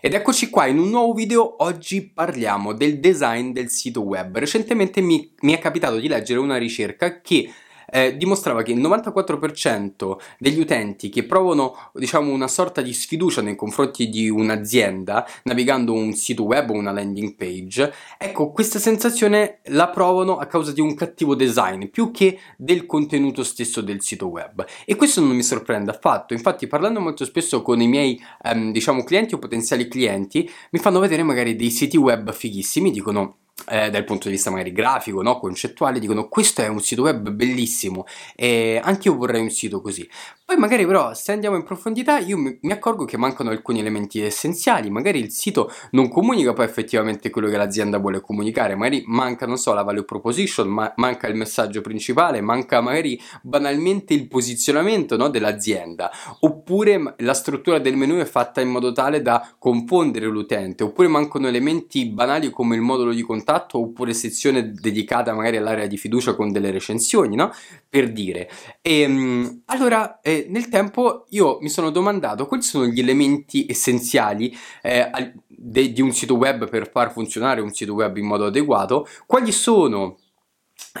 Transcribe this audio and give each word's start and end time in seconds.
Ed 0.00 0.14
eccoci 0.14 0.48
qua 0.48 0.66
in 0.66 0.78
un 0.78 0.90
nuovo 0.90 1.12
video, 1.12 1.60
oggi 1.64 2.08
parliamo 2.08 2.72
del 2.72 3.00
design 3.00 3.50
del 3.50 3.68
sito 3.68 4.02
web. 4.02 4.38
Recentemente 4.38 5.00
mi, 5.00 5.28
mi, 5.40 5.52
è 5.52 5.58
capitato 5.58 5.98
di 5.98 6.06
leggere 6.06 6.38
una 6.38 6.56
ricerca 6.56 7.20
che 7.20 7.52
eh, 7.90 8.16
dimostrava 8.16 8.62
che 8.62 8.72
il 8.72 8.80
94% 8.80 10.16
degli 10.38 10.60
utenti 10.60 11.08
che 11.08 11.24
provano 11.24 11.90
diciamo 11.94 12.32
una 12.32 12.48
sorta 12.48 12.80
di 12.80 12.92
sfiducia 12.92 13.42
nei 13.42 13.56
confronti 13.56 14.08
di 14.08 14.28
un'azienda 14.28 15.26
navigando 15.44 15.92
un 15.92 16.12
sito 16.12 16.44
web 16.44 16.70
o 16.70 16.74
una 16.74 16.92
landing 16.92 17.34
page, 17.34 17.92
ecco 18.18 18.50
questa 18.50 18.78
sensazione 18.78 19.60
la 19.66 19.88
provano 19.88 20.38
a 20.38 20.46
causa 20.46 20.72
di 20.72 20.80
un 20.80 20.94
cattivo 20.94 21.34
design 21.34 21.86
più 21.86 22.10
che 22.10 22.38
del 22.56 22.86
contenuto 22.86 23.42
stesso 23.42 23.80
del 23.80 24.02
sito 24.02 24.28
web. 24.28 24.64
E 24.84 24.96
questo 24.96 25.20
non 25.20 25.34
mi 25.34 25.42
sorprende 25.42 25.90
affatto, 25.90 26.34
infatti 26.34 26.66
parlando 26.66 27.00
molto 27.00 27.24
spesso 27.24 27.62
con 27.62 27.80
i 27.80 27.88
miei 27.88 28.20
ehm, 28.42 28.72
diciamo 28.72 29.04
clienti 29.04 29.34
o 29.34 29.38
potenziali 29.38 29.88
clienti 29.88 30.48
mi 30.70 30.78
fanno 30.78 31.00
vedere 31.00 31.22
magari 31.22 31.56
dei 31.56 31.70
siti 31.70 31.96
web 31.96 32.32
fighissimi, 32.32 32.90
dicono 32.90 33.36
eh, 33.68 33.90
dal 33.90 34.04
punto 34.04 34.28
di 34.28 34.34
vista 34.34 34.50
magari 34.50 34.72
grafico, 34.72 35.22
no? 35.22 35.38
concettuale, 35.38 35.98
dicono 35.98 36.28
questo 36.28 36.62
è 36.62 36.68
un 36.68 36.80
sito 36.80 37.02
web 37.02 37.30
bellissimo 37.30 38.06
e 38.34 38.80
anche 38.82 39.08
io 39.08 39.16
vorrei 39.16 39.40
un 39.40 39.50
sito 39.50 39.80
così. 39.80 40.08
Poi 40.48 40.56
magari 40.56 40.86
però 40.86 41.12
se 41.12 41.32
andiamo 41.32 41.56
in 41.56 41.62
profondità 41.62 42.16
io 42.20 42.38
mi, 42.38 42.58
accorgo 42.70 43.04
che 43.04 43.18
mancano 43.18 43.50
alcuni 43.50 43.80
elementi 43.80 44.22
essenziali, 44.22 44.88
magari 44.88 45.18
il 45.18 45.30
sito 45.30 45.70
non 45.90 46.08
comunica 46.08 46.54
poi 46.54 46.64
effettivamente 46.64 47.28
quello 47.28 47.50
che 47.50 47.58
l'azienda 47.58 47.98
vuole 47.98 48.22
comunicare, 48.22 48.74
magari 48.74 49.02
manca, 49.08 49.44
non 49.44 49.58
so, 49.58 49.74
la 49.74 49.82
value 49.82 50.04
proposition, 50.04 50.66
ma 50.68 50.90
manca 50.96 51.26
il 51.26 51.34
messaggio 51.34 51.82
principale, 51.82 52.40
manca 52.40 52.80
magari 52.80 53.20
banalmente 53.42 54.14
il 54.14 54.26
posizionamento 54.26 55.18
no, 55.18 55.28
dell'azienda, 55.28 56.10
oppure 56.40 57.14
la 57.18 57.34
struttura 57.34 57.78
del 57.78 57.96
menu 57.96 58.16
è 58.16 58.24
fatta 58.24 58.62
in 58.62 58.70
modo 58.70 58.90
tale 58.92 59.20
da 59.20 59.54
confondere 59.58 60.28
l'utente, 60.28 60.82
oppure 60.82 61.08
mancano 61.08 61.48
elementi 61.48 62.06
banali 62.06 62.48
come 62.48 62.74
il 62.74 62.80
modulo 62.80 63.12
di 63.12 63.20
contatto, 63.20 63.80
oppure 63.80 64.14
sezione 64.14 64.72
dedicata 64.72 65.34
magari 65.34 65.58
all'area 65.58 65.86
di 65.86 65.98
fiducia 65.98 66.34
con 66.34 66.52
delle 66.52 66.70
recensioni, 66.70 67.36
no? 67.36 67.52
Per 67.86 68.10
dire. 68.12 68.48
E, 68.80 69.00
ehm, 69.02 69.64
allora... 69.66 70.20
Eh, 70.22 70.36
nel 70.48 70.68
tempo 70.68 71.26
io 71.30 71.58
mi 71.60 71.68
sono 71.68 71.90
domandato 71.90 72.46
quali 72.46 72.62
sono 72.62 72.86
gli 72.86 73.00
elementi 73.00 73.66
essenziali 73.68 74.56
eh, 74.82 75.10
de, 75.46 75.92
di 75.92 76.00
un 76.00 76.12
sito 76.12 76.36
web 76.36 76.68
per 76.68 76.90
far 76.90 77.12
funzionare 77.12 77.60
un 77.60 77.72
sito 77.72 77.94
web 77.94 78.16
in 78.16 78.26
modo 78.26 78.46
adeguato, 78.46 79.06
quali 79.26 79.52
sono 79.52 80.18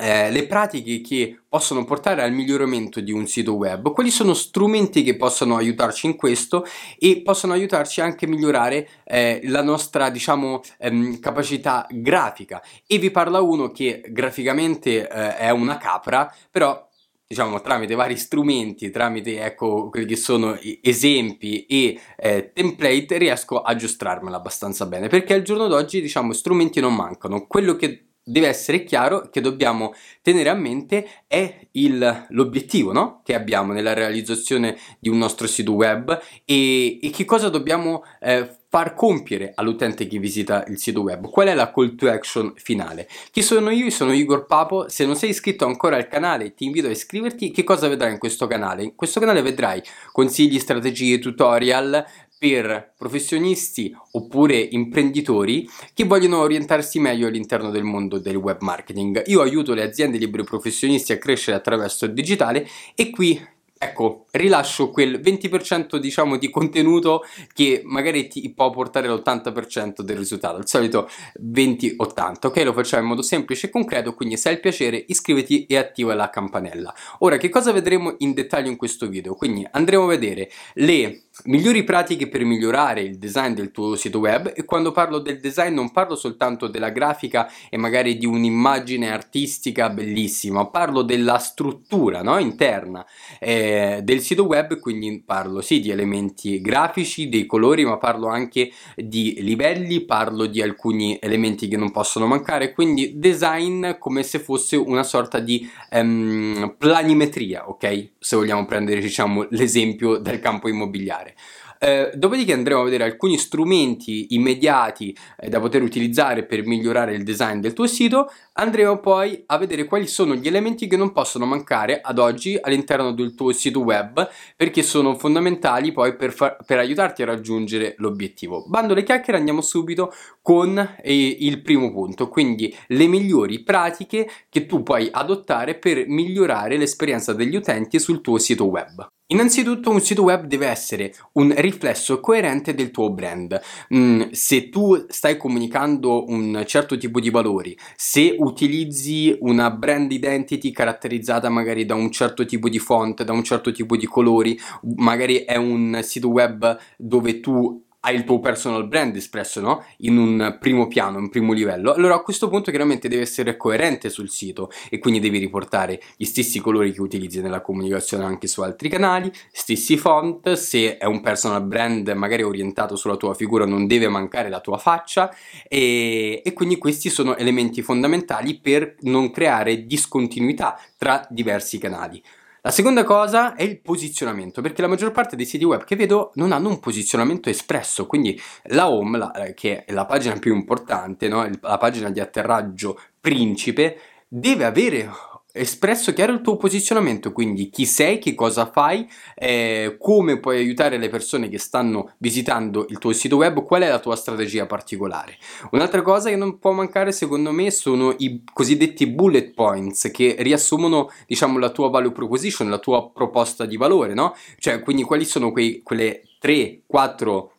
eh, 0.00 0.30
le 0.30 0.46
pratiche 0.46 1.00
che 1.00 1.40
possono 1.48 1.84
portare 1.84 2.22
al 2.22 2.32
miglioramento 2.32 3.00
di 3.00 3.12
un 3.12 3.26
sito 3.26 3.54
web, 3.54 3.92
quali 3.92 4.10
sono 4.10 4.34
strumenti 4.34 5.02
che 5.02 5.16
possono 5.16 5.56
aiutarci 5.56 6.06
in 6.06 6.16
questo 6.16 6.64
e 6.98 7.22
possono 7.22 7.52
aiutarci 7.52 8.00
anche 8.00 8.26
a 8.26 8.28
migliorare 8.28 8.88
eh, 9.04 9.40
la 9.44 9.62
nostra 9.62 10.10
diciamo 10.10 10.60
ehm, 10.78 11.20
capacità 11.20 11.86
grafica? 11.90 12.62
E 12.86 12.98
vi 12.98 13.10
parla 13.10 13.40
uno 13.40 13.70
che 13.70 14.02
graficamente 14.08 15.08
eh, 15.08 15.36
è 15.36 15.50
una 15.50 15.78
capra 15.78 16.32
però 16.50 16.87
diciamo 17.28 17.60
tramite 17.60 17.94
vari 17.94 18.16
strumenti, 18.16 18.90
tramite 18.90 19.42
ecco 19.42 19.90
quelli 19.90 20.06
che 20.06 20.16
sono 20.16 20.58
esempi 20.80 21.66
e 21.66 22.00
eh, 22.16 22.52
template 22.54 23.18
riesco 23.18 23.60
a 23.60 23.70
aggiustarmela 23.70 24.38
abbastanza 24.38 24.86
bene. 24.86 25.08
Perché 25.08 25.34
al 25.34 25.42
giorno 25.42 25.68
d'oggi 25.68 26.00
diciamo 26.00 26.32
strumenti 26.32 26.80
non 26.80 26.94
mancano, 26.94 27.46
quello 27.46 27.76
che 27.76 28.04
deve 28.28 28.48
essere 28.48 28.84
chiaro 28.84 29.28
che 29.30 29.42
dobbiamo 29.42 29.92
tenere 30.22 30.48
a 30.48 30.54
mente 30.54 31.06
è 31.26 31.68
il, 31.72 32.26
l'obiettivo 32.30 32.92
no? 32.92 33.20
che 33.24 33.34
abbiamo 33.34 33.72
nella 33.72 33.92
realizzazione 33.92 34.78
di 34.98 35.10
un 35.10 35.18
nostro 35.18 35.46
sito 35.46 35.72
web. 35.72 36.18
E, 36.46 36.98
e 36.98 37.10
che 37.10 37.26
cosa 37.26 37.50
dobbiamo 37.50 38.04
eh, 38.20 38.57
far 38.70 38.94
compiere 38.94 39.52
all'utente 39.54 40.06
che 40.06 40.18
visita 40.18 40.64
il 40.68 40.78
sito 40.78 41.00
web. 41.00 41.30
Qual 41.30 41.48
è 41.48 41.54
la 41.54 41.72
call 41.72 41.94
to 41.94 42.10
action 42.10 42.52
finale? 42.56 43.08
Chi 43.30 43.42
sono 43.42 43.70
io? 43.70 43.88
Sono 43.90 44.12
Igor 44.12 44.46
Papo. 44.46 44.88
Se 44.88 45.06
non 45.06 45.16
sei 45.16 45.30
iscritto 45.30 45.64
ancora 45.64 45.96
al 45.96 46.08
canale, 46.08 46.54
ti 46.54 46.64
invito 46.64 46.86
a 46.86 46.90
iscriverti. 46.90 47.50
Che 47.50 47.64
cosa 47.64 47.88
vedrai 47.88 48.12
in 48.12 48.18
questo 48.18 48.46
canale? 48.46 48.82
In 48.82 48.94
questo 48.94 49.20
canale 49.20 49.40
vedrai 49.40 49.82
consigli, 50.12 50.58
strategie, 50.58 51.18
tutorial 51.18 52.04
per 52.38 52.94
professionisti 52.96 53.92
oppure 54.12 54.56
imprenditori 54.56 55.68
che 55.92 56.04
vogliono 56.04 56.38
orientarsi 56.38 57.00
meglio 57.00 57.26
all'interno 57.26 57.70
del 57.70 57.82
mondo 57.82 58.18
del 58.18 58.36
web 58.36 58.60
marketing. 58.60 59.24
Io 59.26 59.40
aiuto 59.40 59.74
le 59.74 59.82
aziende 59.82 60.18
liberi 60.18 60.44
professionisti 60.44 61.12
a 61.12 61.18
crescere 61.18 61.56
attraverso 61.56 62.04
il 62.04 62.12
digitale 62.12 62.68
e 62.94 63.10
qui 63.10 63.44
ecco, 63.78 64.26
rilascio 64.32 64.90
quel 64.90 65.20
20% 65.20 65.96
diciamo 65.96 66.36
di 66.36 66.50
contenuto 66.50 67.24
che 67.52 67.82
magari 67.84 68.28
ti 68.28 68.52
può 68.52 68.70
portare 68.70 69.08
l'80% 69.08 70.00
del 70.00 70.16
risultato, 70.16 70.58
il 70.58 70.66
solito 70.68 71.08
20-80, 71.40 72.46
ok? 72.46 72.56
Lo 72.64 72.72
facciamo 72.72 73.02
in 73.02 73.08
modo 73.08 73.22
semplice 73.22 73.68
e 73.68 73.70
concreto, 73.70 74.14
quindi 74.14 74.36
se 74.36 74.48
hai 74.48 74.54
il 74.54 74.60
piacere 74.60 75.04
iscriviti 75.08 75.66
e 75.66 75.76
attiva 75.76 76.14
la 76.14 76.28
campanella. 76.28 76.92
Ora, 77.20 77.36
che 77.36 77.48
cosa 77.48 77.72
vedremo 77.72 78.14
in 78.18 78.34
dettaglio 78.34 78.68
in 78.68 78.76
questo 78.76 79.06
video? 79.06 79.34
Quindi 79.34 79.66
andremo 79.70 80.04
a 80.04 80.08
vedere 80.08 80.50
le 80.74 81.22
migliori 81.44 81.84
pratiche 81.84 82.28
per 82.28 82.44
migliorare 82.44 83.00
il 83.00 83.18
design 83.18 83.52
del 83.52 83.70
tuo 83.70 83.94
sito 83.94 84.18
web 84.18 84.52
e 84.56 84.64
quando 84.64 84.90
parlo 84.90 85.20
del 85.20 85.38
design 85.38 85.72
non 85.72 85.92
parlo 85.92 86.16
soltanto 86.16 86.66
della 86.66 86.90
grafica 86.90 87.48
e 87.70 87.76
magari 87.76 88.18
di 88.18 88.26
un'immagine 88.26 89.12
artistica 89.12 89.88
bellissima, 89.88 90.66
parlo 90.66 91.02
della 91.02 91.38
struttura 91.38 92.22
no? 92.22 92.38
interna 92.38 93.06
eh, 93.38 93.67
del 94.02 94.20
sito 94.20 94.44
web, 94.44 94.78
quindi 94.78 95.22
parlo 95.24 95.60
sì 95.60 95.80
di 95.80 95.90
elementi 95.90 96.60
grafici, 96.60 97.28
dei 97.28 97.46
colori, 97.46 97.84
ma 97.84 97.98
parlo 97.98 98.28
anche 98.28 98.70
di 98.96 99.36
livelli, 99.40 100.04
parlo 100.04 100.46
di 100.46 100.62
alcuni 100.62 101.18
elementi 101.20 101.68
che 101.68 101.76
non 101.76 101.90
possono 101.90 102.26
mancare, 102.26 102.72
quindi 102.72 103.18
design 103.18 103.98
come 103.98 104.22
se 104.22 104.38
fosse 104.38 104.76
una 104.76 105.02
sorta 105.02 105.38
di 105.38 105.68
ehm, 105.90 106.74
planimetria, 106.78 107.68
ok? 107.68 108.10
Se 108.18 108.36
vogliamo 108.36 108.64
prendere 108.66 109.00
diciamo 109.00 109.46
l'esempio 109.50 110.18
del 110.18 110.40
campo 110.40 110.68
immobiliare. 110.68 111.34
Eh, 111.80 112.10
dopodiché 112.14 112.52
andremo 112.52 112.80
a 112.80 112.84
vedere 112.84 113.04
alcuni 113.04 113.38
strumenti 113.38 114.34
immediati 114.34 115.16
eh, 115.38 115.48
da 115.48 115.60
poter 115.60 115.82
utilizzare 115.82 116.44
per 116.44 116.66
migliorare 116.66 117.14
il 117.14 117.22
design 117.22 117.60
del 117.60 117.72
tuo 117.72 117.86
sito. 117.86 118.30
Andremo 118.54 118.98
poi 118.98 119.42
a 119.46 119.58
vedere 119.58 119.84
quali 119.84 120.06
sono 120.06 120.34
gli 120.34 120.48
elementi 120.48 120.88
che 120.88 120.96
non 120.96 121.12
possono 121.12 121.46
mancare 121.46 122.00
ad 122.00 122.18
oggi 122.18 122.58
all'interno 122.60 123.12
del 123.12 123.34
tuo 123.34 123.52
sito 123.52 123.80
web 123.80 124.28
perché 124.56 124.82
sono 124.82 125.14
fondamentali 125.16 125.92
poi 125.92 126.16
per, 126.16 126.32
far, 126.32 126.56
per 126.66 126.78
aiutarti 126.78 127.22
a 127.22 127.26
raggiungere 127.26 127.94
l'obiettivo. 127.98 128.64
Bando 128.66 128.94
le 128.94 129.04
chiacchiere, 129.04 129.38
andiamo 129.38 129.60
subito 129.60 130.12
con 130.42 130.76
eh, 131.00 131.36
il 131.40 131.62
primo 131.62 131.92
punto, 131.92 132.28
quindi 132.28 132.74
le 132.88 133.06
migliori 133.06 133.62
pratiche 133.62 134.28
che 134.48 134.66
tu 134.66 134.82
puoi 134.82 135.08
adottare 135.10 135.76
per 135.76 136.06
migliorare 136.08 136.76
l'esperienza 136.76 137.32
degli 137.32 137.54
utenti 137.54 138.00
sul 138.00 138.20
tuo 138.20 138.38
sito 138.38 138.64
web. 138.64 139.06
Innanzitutto 139.30 139.90
un 139.90 140.00
sito 140.00 140.22
web 140.22 140.46
deve 140.46 140.68
essere 140.68 141.12
un 141.32 141.52
riflesso 141.54 142.18
coerente 142.18 142.72
del 142.72 142.90
tuo 142.90 143.10
brand. 143.10 143.60
Mm, 143.94 144.30
se 144.30 144.70
tu 144.70 145.04
stai 145.06 145.36
comunicando 145.36 146.24
un 146.28 146.62
certo 146.66 146.96
tipo 146.96 147.20
di 147.20 147.28
valori, 147.28 147.76
se 147.94 148.34
utilizzi 148.38 149.36
una 149.40 149.70
brand 149.70 150.10
identity 150.10 150.70
caratterizzata 150.70 151.50
magari 151.50 151.84
da 151.84 151.94
un 151.94 152.10
certo 152.10 152.46
tipo 152.46 152.70
di 152.70 152.78
font, 152.78 153.22
da 153.22 153.32
un 153.32 153.44
certo 153.44 153.70
tipo 153.70 153.98
di 153.98 154.06
colori, 154.06 154.58
magari 154.96 155.44
è 155.44 155.56
un 155.56 156.00
sito 156.02 156.28
web 156.28 156.78
dove 156.96 157.40
tu 157.40 157.84
hai 158.00 158.14
il 158.14 158.24
tuo 158.24 158.38
personal 158.38 158.86
brand 158.86 159.14
espresso 159.16 159.60
no? 159.60 159.84
in 159.98 160.16
un 160.16 160.56
primo 160.60 160.86
piano, 160.86 161.18
un 161.18 161.28
primo 161.28 161.52
livello, 161.52 161.92
allora 161.92 162.14
a 162.14 162.22
questo 162.22 162.48
punto 162.48 162.70
chiaramente 162.70 163.08
deve 163.08 163.22
essere 163.22 163.56
coerente 163.56 164.08
sul 164.08 164.30
sito 164.30 164.70
e 164.88 164.98
quindi 164.98 165.20
devi 165.20 165.38
riportare 165.38 166.00
gli 166.16 166.24
stessi 166.24 166.60
colori 166.60 166.92
che 166.92 167.00
utilizzi 167.00 167.40
nella 167.40 167.60
comunicazione 167.60 168.24
anche 168.24 168.46
su 168.46 168.62
altri 168.62 168.88
canali, 168.88 169.32
stessi 169.50 169.96
font, 169.96 170.52
se 170.52 170.96
è 170.96 171.06
un 171.06 171.20
personal 171.20 171.64
brand 171.64 172.08
magari 172.10 172.42
orientato 172.42 172.94
sulla 172.94 173.16
tua 173.16 173.34
figura 173.34 173.64
non 173.64 173.86
deve 173.86 174.08
mancare 174.08 174.48
la 174.48 174.60
tua 174.60 174.78
faccia 174.78 175.34
e, 175.66 176.40
e 176.44 176.52
quindi 176.52 176.78
questi 176.78 177.10
sono 177.10 177.36
elementi 177.36 177.82
fondamentali 177.82 178.58
per 178.60 178.96
non 179.00 179.30
creare 179.30 179.86
discontinuità 179.86 180.78
tra 180.96 181.26
diversi 181.28 181.78
canali. 181.78 182.22
La 182.62 182.70
seconda 182.72 183.04
cosa 183.04 183.54
è 183.54 183.62
il 183.62 183.80
posizionamento, 183.80 184.60
perché 184.60 184.82
la 184.82 184.88
maggior 184.88 185.12
parte 185.12 185.36
dei 185.36 185.46
siti 185.46 185.64
web 185.64 185.84
che 185.84 185.94
vedo 185.94 186.32
non 186.34 186.50
hanno 186.50 186.68
un 186.68 186.80
posizionamento 186.80 187.48
espresso, 187.48 188.06
quindi 188.06 188.38
la 188.64 188.90
home, 188.90 189.16
la, 189.16 189.32
eh, 189.32 189.54
che 189.54 189.84
è 189.84 189.92
la 189.92 190.06
pagina 190.06 190.36
più 190.38 190.54
importante, 190.54 191.28
no? 191.28 191.48
la 191.60 191.78
pagina 191.78 192.10
di 192.10 192.18
atterraggio 192.18 193.00
principe, 193.20 193.98
deve 194.26 194.64
avere 194.64 195.08
espresso 195.52 196.12
chiaro 196.12 196.32
il 196.32 196.40
tuo 196.40 196.56
posizionamento, 196.56 197.32
quindi 197.32 197.70
chi 197.70 197.86
sei, 197.86 198.18
che 198.18 198.34
cosa 198.34 198.70
fai, 198.70 199.08
eh, 199.34 199.96
come 199.98 200.38
puoi 200.38 200.58
aiutare 200.58 200.98
le 200.98 201.08
persone 201.08 201.48
che 201.48 201.58
stanno 201.58 202.14
visitando 202.18 202.86
il 202.88 202.98
tuo 202.98 203.12
sito 203.12 203.36
web, 203.36 203.64
qual 203.64 203.82
è 203.82 203.88
la 203.88 203.98
tua 203.98 204.16
strategia 204.16 204.66
particolare. 204.66 205.36
Un'altra 205.70 206.02
cosa 206.02 206.28
che 206.28 206.36
non 206.36 206.58
può 206.58 206.72
mancare 206.72 207.12
secondo 207.12 207.50
me 207.50 207.70
sono 207.70 208.14
i 208.18 208.42
cosiddetti 208.52 209.06
bullet 209.06 209.54
points 209.54 210.10
che 210.12 210.36
riassumono 210.38 211.10
diciamo 211.26 211.58
la 211.58 211.70
tua 211.70 211.88
value 211.88 212.12
proposition, 212.12 212.68
la 212.68 212.78
tua 212.78 213.10
proposta 213.10 213.64
di 213.64 213.76
valore, 213.76 214.14
no? 214.14 214.34
Cioè 214.58 214.80
quindi 214.80 215.02
quali 215.02 215.24
sono 215.24 215.50
quei, 215.50 215.82
quelle 215.82 216.22
3, 216.38 216.82
4 216.86 217.52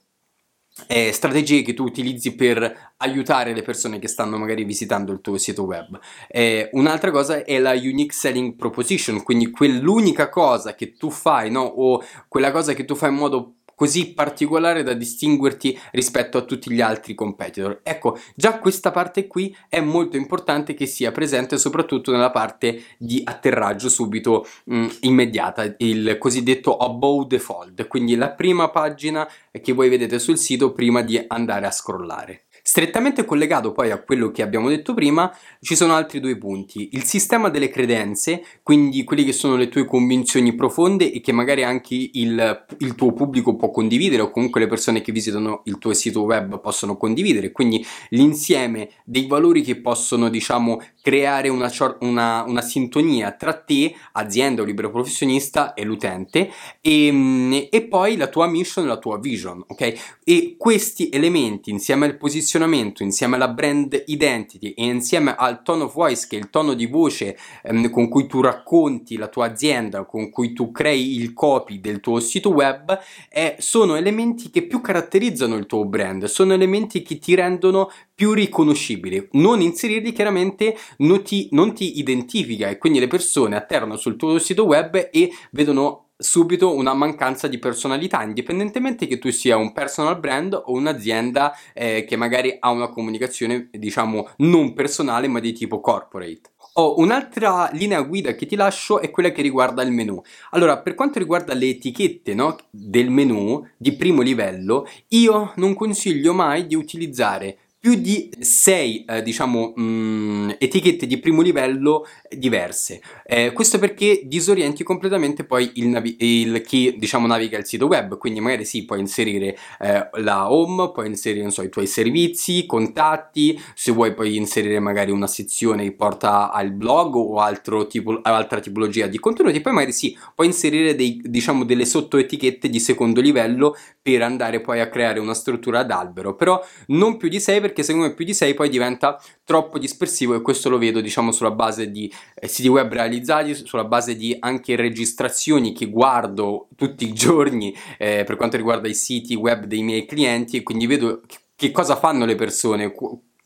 eh, 0.88 1.12
strategie 1.12 1.62
che 1.62 1.74
tu 1.74 1.84
utilizzi 1.84 2.36
per 2.36 2.94
aiutare 2.98 3.54
le 3.54 3.62
persone 3.62 4.00
che 4.00 4.08
stanno 4.08 4.38
magari 4.38 4.64
visitando 4.64 5.12
il 5.12 5.22
tuo 5.22 5.38
sito 5.38 5.64
web. 5.64 6.00
Eh, 6.28 6.70
un'altra 6.74 7.12
cosa 7.12 7.44
è 7.44 7.60
la 7.60 7.74
unique 7.74 8.14
selling 8.14 8.56
proposition, 8.56 9.24
quindi 9.24 9.50
quell'unica 9.50 10.30
cosa 10.30 10.76
che 10.76 10.94
tu 10.94 11.10
fai, 11.10 11.50
no? 11.52 11.62
O 11.62 12.04
quella 12.28 12.52
cosa 12.52 12.74
che 12.74 12.86
tu 12.86 12.96
fai 12.96 13.10
in 13.10 13.16
modo 13.16 13.56
così 13.80 14.12
particolare 14.12 14.84
da 14.84 14.92
distinguerti 14.92 15.80
rispetto 15.92 16.38
a 16.38 16.42
tutti 16.42 16.70
gli 16.70 16.82
altri 16.82 17.16
competitor. 17.16 17.80
Ecco, 17.82 18.20
già 18.36 18.60
questa 18.60 18.92
parte 18.92 19.26
qui 19.26 19.56
è 19.70 19.80
molto 19.80 20.18
importante 20.18 20.74
che 20.74 20.86
sia 20.86 21.14
presente 21.14 21.58
soprattutto 21.58 22.12
nella 22.12 22.30
parte 22.30 22.84
di 22.98 23.22
atterraggio 23.24 23.88
subito 23.88 24.46
mh, 24.66 24.78
mm, 24.78 24.88
immediata, 25.04 25.76
il 25.78 26.18
cosiddetto 26.18 26.76
above 26.76 27.28
the 27.28 27.40
fold, 27.40 27.88
quindi 27.88 28.18
la 28.18 28.32
prima 28.32 28.70
pagina 28.70 29.26
che 29.62 29.72
voi 29.72 29.88
vedete 29.88 30.20
sul 30.20 30.38
sito 30.38 30.74
prima 30.74 31.02
di 31.02 31.24
andare 31.26 31.66
a 31.66 31.72
scrollare. 31.72 32.48
Strettamente 32.70 33.26
collegato 33.26 33.72
poi 33.72 33.90
a 33.90 33.98
quello 33.98 34.30
che 34.30 34.44
abbiamo 34.44 34.70
detto 34.70 34.94
prima, 34.94 35.36
ci 35.60 35.76
sono 35.76 35.96
altri 35.96 36.20
due 36.20 36.38
punti. 36.38 36.90
Il 36.92 37.04
sistema 37.04 37.50
delle 37.50 37.70
credenze, 37.70 38.44
quindi 38.62 39.04
quelli 39.04 39.24
che 39.24 39.32
sono 39.32 39.56
le 39.56 39.70
tue 39.70 39.86
convinzioni 39.86 40.54
profonde 40.54 41.12
e 41.12 41.20
che 41.20 41.32
magari 41.32 41.64
anche 41.64 41.96
il, 41.96 42.66
il, 42.78 42.94
tuo 42.94 43.12
pubblico 43.14 43.56
può 43.56 43.72
condividere 43.72 44.22
o 44.22 44.30
comunque 44.30 44.60
le 44.60 44.68
persone 44.68 45.02
che 45.02 45.12
visitano 45.12 45.64
il 45.64 45.80
tuo 45.80 45.96
sito 45.96 46.22
web 46.22 46.62
possono 46.62 46.96
condividere, 46.96 47.52
quindi 47.52 47.84
l'insieme 48.10 48.90
dei 49.04 49.26
valori 49.26 49.64
che 49.64 49.78
possono, 49.78 50.30
diciamo, 50.30 50.80
creare 51.02 51.50
una, 51.50 51.72
una, 52.02 52.44
una 52.44 52.62
sintonia 52.62 53.32
tra 53.32 53.54
te, 53.54 53.96
azienda 54.12 54.62
o 54.62 54.66
libero 54.66 54.92
professionista 54.92 55.74
e 55.74 55.84
l'utente 55.84 56.52
e, 56.82 57.68
e 57.72 57.82
poi 57.82 58.16
la 58.16 58.28
tua 58.28 58.46
mission 58.46 58.86
la 58.86 58.98
tua 58.98 59.18
vision, 59.18 59.64
ok? 59.66 60.18
E 60.24 60.54
questi 60.56 61.10
elementi 61.12 61.72
insieme 61.72 62.06
al 62.06 62.16
posizionamento 62.16 62.58
posizionamento 62.60 63.04
insieme 63.04 63.36
alla 63.36 63.48
brand 63.48 64.04
identity 64.08 64.72
e 64.72 64.86
insieme 64.86 65.34
al 65.36 65.64
tone 65.64 65.84
of 65.84 65.94
voice 65.94 66.28
che 66.28 66.36
è 66.36 66.40
il 66.40 66.50
tono 66.50 66.74
di 66.74 66.86
voce 66.86 67.38
ehm, 67.64 67.90
con 67.90 68.10
cui 68.10 68.28
tu 68.28 68.42
racconti 68.42 69.16
la 69.16 69.28
tua 69.28 69.48
azienda, 69.48 70.04
con 70.04 70.30
cui 70.30 70.54
tu 70.54 70.72
crei 70.72 71.16
il 71.16 71.34
copy 71.34 71.80
del 71.80 72.02
tuo 72.02 72.20
sito 72.20 72.50
web, 72.50 73.00
eh, 73.30 73.56
sono 73.60 73.96
elementi 73.96 74.50
che 74.50 74.64
più 74.64 74.82
caratterizzano 74.82 75.56
il 75.56 75.66
tuo 75.66 75.86
brand, 75.86 76.26
sono 76.26 76.54
elementi 76.54 77.02
che 77.02 77.18
ti 77.18 77.34
rendono 77.36 77.90
più 78.14 78.34
riconoscibile. 78.34 79.30
Non 79.32 79.62
inserirli 79.62 80.12
chiaramente 80.12 80.76
non 80.98 81.24
ti, 81.24 81.48
non 81.52 81.74
ti 81.74 82.00
identifica 82.00 82.68
e 82.68 82.78
quindi 82.78 83.00
le 83.00 83.08
persone 83.08 83.56
atterrano 83.56 83.96
sul 83.96 84.18
tuo 84.18 84.38
sito 84.40 84.66
web 84.66 85.10
e 85.12 85.32
vedono 85.52 86.09
subito 86.22 86.76
una 86.76 86.94
mancanza 86.94 87.48
di 87.48 87.60
personalità, 87.60 88.24
indipendentemente 88.24 89.08
che 89.08 89.20
tu 89.20 89.32
sia 89.32 89.56
un 89.56 89.72
personal 89.72 90.20
brand 90.20 90.54
o 90.54 90.74
un'azienda 90.74 91.56
eh, 91.74 92.04
che 92.04 92.18
magari 92.18 92.58
ha 92.60 92.72
una 92.72 92.90
comunicazione, 92.90 93.70
diciamo, 93.72 94.30
non 94.38 94.74
personale 94.74 95.30
ma 95.30 95.40
di 95.40 95.54
tipo 95.54 95.80
corporate. 95.80 96.52
Oh, 96.74 97.00
un'altra 97.00 97.70
linea 97.72 98.02
guida 98.02 98.34
che 98.36 98.46
ti 98.46 98.56
lascio 98.56 99.00
è 99.00 99.10
quella 99.10 99.32
che 99.32 99.42
riguarda 99.42 99.82
il 99.82 99.92
menu. 99.92 100.22
Allora, 100.52 100.80
per 100.80 100.94
quanto 100.94 101.20
riguarda 101.20 101.54
le 101.54 101.70
etichette 101.70 102.34
no, 102.34 102.58
del 102.70 103.10
menu 103.10 103.66
di 103.78 103.94
primo 103.94 104.22
livello, 104.22 104.86
io 105.10 105.54
non 105.56 105.74
consiglio 105.74 106.34
mai 106.34 106.68
di 106.68 106.76
utilizzare 106.76 107.69
più 107.80 107.96
di 107.96 108.30
6 108.38 109.06
eh, 109.06 109.22
diciamo 109.22 109.72
mh, 109.74 109.82
mm, 109.82 110.50
etichette 110.58 111.08
di 111.08 111.18
primo 111.18 111.42
livello 111.42 112.06
diverse. 112.30 113.02
Eh, 113.26 113.54
questo 113.54 113.80
perché 113.80 114.22
disorienti 114.26 114.84
completamente 114.84 115.46
poi 115.46 115.72
il, 115.76 115.88
navi- 115.88 116.18
il, 116.20 116.62
chi 116.62 116.96
diciamo 116.98 117.26
naviga 117.26 117.58
il 117.58 117.66
sito 117.66 117.88
web. 117.88 118.18
Quindi 118.18 118.42
magari 118.42 118.66
sì 118.66 118.84
puoi 118.84 119.00
inserire 119.00 119.58
eh, 119.80 120.10
la 120.22 120.52
home 120.52 120.92
puoi 120.92 121.08
inserire 121.08 121.50
so, 121.52 121.62
i 121.62 121.70
tuoi 121.70 121.88
servizi 121.88 122.66
contatti 122.66 123.60
se 123.74 123.92
vuoi 123.94 124.14
puoi 124.14 124.36
inserire 124.36 124.80
magari 124.80 125.12
una 125.12 125.28
sezione 125.28 125.84
che 125.84 125.94
porta 125.94 126.52
al 126.52 126.72
blog 126.72 127.16
o 127.16 127.40
altro 127.40 127.88
tipo, 127.88 128.20
altra 128.24 128.60
tipologia 128.60 129.08
di 129.08 129.20
contenuti. 129.20 129.62
Poi 129.62 129.74
magari 129.74 129.94
sì 129.94 130.18
puoi 130.36 130.48
inserire 130.48 130.96
dei, 130.96 131.22
diciamo 131.24 131.64
delle 131.64 131.86
sottoetichette 131.86 132.68
di 132.68 132.80
secondo 132.80 133.22
livello 133.22 133.76
per 134.02 134.22
andare 134.22 134.60
poi 134.60 134.82
a 134.82 134.90
creare 134.90 135.20
una 135.20 135.34
struttura 135.34 135.80
ad 135.80 135.92
albero 135.92 136.36
però 136.36 136.60
non 136.88 137.18
più 137.18 137.30
di 137.30 137.40
6 137.40 137.60
perché 137.70 137.84
secondo 137.84 138.08
me 138.08 138.14
più 138.14 138.26
di 138.26 138.34
6 138.34 138.54
poi 138.54 138.70
diventa 138.70 139.22
troppo 139.44 139.78
dispersivo 139.78 140.36
e 140.36 140.42
questo 140.42 140.70
lo 140.70 140.78
vedo 140.78 141.02
diciamo 141.02 141.32
sulla 141.32 141.52
base 141.52 141.92
di 141.92 142.12
eh, 142.36 142.48
siti 142.48 142.68
web 142.68 142.92
realizzati, 142.92 143.54
sulla 143.56 143.86
base 143.86 144.16
di 144.16 144.36
anche 144.40 144.76
registrazioni 144.76 145.72
che 145.72 145.88
guardo 145.88 146.68
tutti 146.76 147.08
i 147.08 147.14
giorni 147.14 147.74
eh, 147.98 148.24
per 148.24 148.36
quanto 148.36 148.58
riguarda 148.58 148.88
i 148.88 148.96
siti 148.96 149.36
web 149.36 149.66
dei 149.66 149.84
miei 149.84 150.06
clienti 150.06 150.58
e 150.58 150.64
quindi 150.64 150.88
vedo 150.88 151.22
che 151.56 151.72
cosa 151.72 151.96
fanno 151.96 152.26
le 152.26 152.36
persone, 152.36 152.94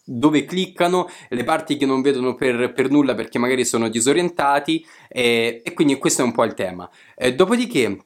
dove 0.05 0.45
cliccano, 0.45 1.09
le 1.29 1.43
parti 1.43 1.77
che 1.77 1.85
non 1.85 2.01
vedono 2.01 2.35
per, 2.35 2.71
per 2.73 2.89
nulla 2.89 3.15
perché 3.15 3.39
magari 3.39 3.65
sono 3.65 3.89
disorientati 3.89 4.85
eh, 5.09 5.61
e 5.63 5.73
quindi 5.73 5.97
questo 5.97 6.21
è 6.21 6.25
un 6.25 6.31
po' 6.31 6.43
il 6.43 6.53
tema. 6.53 6.89
Eh, 7.15 7.33
dopodiché 7.33 7.97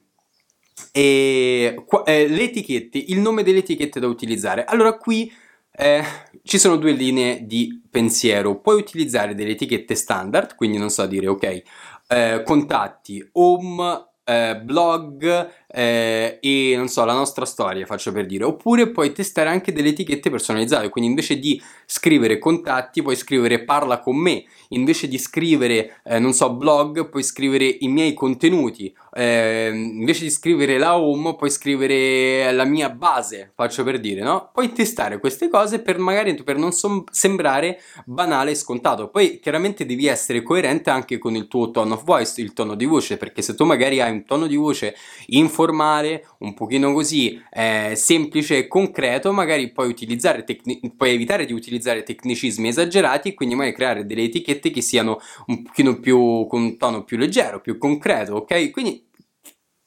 eh, 0.92 1.82
qua, 1.86 2.04
eh, 2.04 2.26
le 2.26 2.42
etichette, 2.42 2.98
il 2.98 3.18
nome 3.18 3.42
delle 3.42 3.58
etichette 3.58 4.00
da 4.00 4.06
utilizzare. 4.06 4.64
Allora 4.64 4.96
qui 4.96 5.30
eh, 5.78 6.02
ci 6.42 6.58
sono 6.58 6.76
due 6.76 6.92
linee 6.92 7.46
di 7.46 7.80
pensiero. 7.88 8.60
Puoi 8.60 8.80
utilizzare 8.80 9.36
delle 9.36 9.52
etichette 9.52 9.94
standard, 9.94 10.56
quindi 10.56 10.76
non 10.76 10.90
so 10.90 11.06
dire 11.06 11.28
ok, 11.28 11.62
eh, 12.08 12.42
contatti, 12.44 13.26
home, 13.32 14.06
eh, 14.24 14.60
blog 14.62 15.50
eh, 15.66 16.38
e 16.40 16.74
non 16.76 16.88
so, 16.88 17.04
la 17.04 17.14
nostra 17.14 17.44
storia, 17.44 17.86
faccio 17.86 18.12
per 18.12 18.26
dire. 18.26 18.44
Oppure 18.44 18.90
puoi 18.90 19.12
testare 19.12 19.48
anche 19.48 19.72
delle 19.72 19.90
etichette 19.90 20.30
personalizzate, 20.30 20.88
quindi 20.90 21.08
invece 21.08 21.38
di 21.38 21.62
scrivere 21.86 22.38
contatti 22.38 23.00
puoi 23.00 23.16
scrivere 23.16 23.64
parla 23.64 24.00
con 24.00 24.16
me, 24.16 24.44
invece 24.70 25.08
di 25.08 25.16
scrivere, 25.16 26.00
eh, 26.04 26.18
non 26.18 26.34
so, 26.34 26.52
blog 26.54 27.08
puoi 27.08 27.22
scrivere 27.22 27.64
i 27.64 27.88
miei 27.88 28.12
contenuti, 28.12 28.94
eh, 29.12 29.70
invece 29.72 30.24
di 30.24 30.30
scrivere 30.30 30.78
la 30.78 30.98
home 30.98 31.36
puoi 31.36 31.50
scrivere 31.50 32.50
la 32.52 32.64
mia 32.64 32.90
base, 32.90 33.52
faccio 33.54 33.84
per 33.84 34.00
dire, 34.00 34.22
no? 34.22 34.50
Puoi 34.52 34.72
testare 34.72 35.18
queste 35.18 35.48
cose 35.48 35.80
per 35.80 35.98
magari 35.98 36.34
per 36.42 36.56
non 36.56 36.72
som- 36.72 37.04
sembrare 37.10 37.80
banale 38.04 38.52
e 38.52 38.54
scontato. 38.54 39.08
Poi 39.08 39.40
chiaramente 39.40 39.86
devi 39.86 40.06
essere 40.06 40.42
coerente 40.42 40.90
anche 40.90 41.18
con 41.18 41.34
il 41.34 41.48
tuo 41.48 41.70
tone 41.70 41.94
of 41.94 42.04
voice, 42.04 42.40
il 42.40 42.52
tono 42.52 42.74
di 42.74 42.84
voce, 42.84 43.16
perché 43.16 43.42
se 43.42 43.54
tu 43.54 43.64
magari 43.64 44.00
hai 44.00 44.10
un 44.10 44.24
tono 44.24 44.46
di 44.46 44.56
voce 44.56 44.94
informale, 45.26 46.24
un 46.38 46.54
pochino 46.54 46.92
così 46.92 47.42
eh, 47.50 47.94
semplice 47.96 48.58
e 48.58 48.66
concreto, 48.68 49.32
magari 49.32 49.72
puoi 49.72 49.88
utilizzare 49.88 50.44
tecni- 50.44 50.80
puoi 50.96 51.10
evitare 51.10 51.44
di 51.44 51.52
utilizzare 51.52 51.76
utilizzare 51.78 52.02
tecnicismi 52.02 52.68
esagerati 52.68 53.28
e 53.28 53.34
quindi 53.34 53.54
magari 53.54 53.74
creare 53.74 54.06
delle 54.06 54.24
etichette 54.24 54.70
che 54.70 54.80
siano 54.80 55.20
un 55.46 55.62
pochino 55.62 55.98
più 55.98 56.46
con 56.48 56.62
un 56.62 56.76
tono 56.76 57.04
più 57.04 57.16
leggero, 57.16 57.60
più 57.60 57.78
concreto, 57.78 58.36
ok? 58.36 58.70
Quindi 58.70 59.06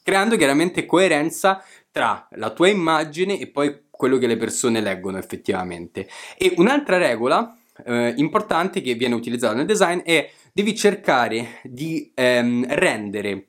creando 0.03 0.37
chiaramente 0.37 0.85
coerenza 0.85 1.63
tra 1.91 2.27
la 2.31 2.51
tua 2.51 2.69
immagine 2.69 3.39
e 3.39 3.47
poi 3.47 3.83
quello 3.89 4.17
che 4.17 4.27
le 4.27 4.37
persone 4.37 4.81
leggono 4.81 5.17
effettivamente. 5.17 6.07
E 6.37 6.53
un'altra 6.57 6.97
regola 6.97 7.55
eh, 7.85 8.13
importante 8.17 8.81
che 8.81 8.95
viene 8.95 9.15
utilizzata 9.15 9.53
nel 9.53 9.65
design 9.65 9.99
è 9.99 10.29
devi 10.53 10.75
cercare 10.75 11.59
di 11.63 12.11
ehm, 12.13 12.65
rendere 12.69 13.47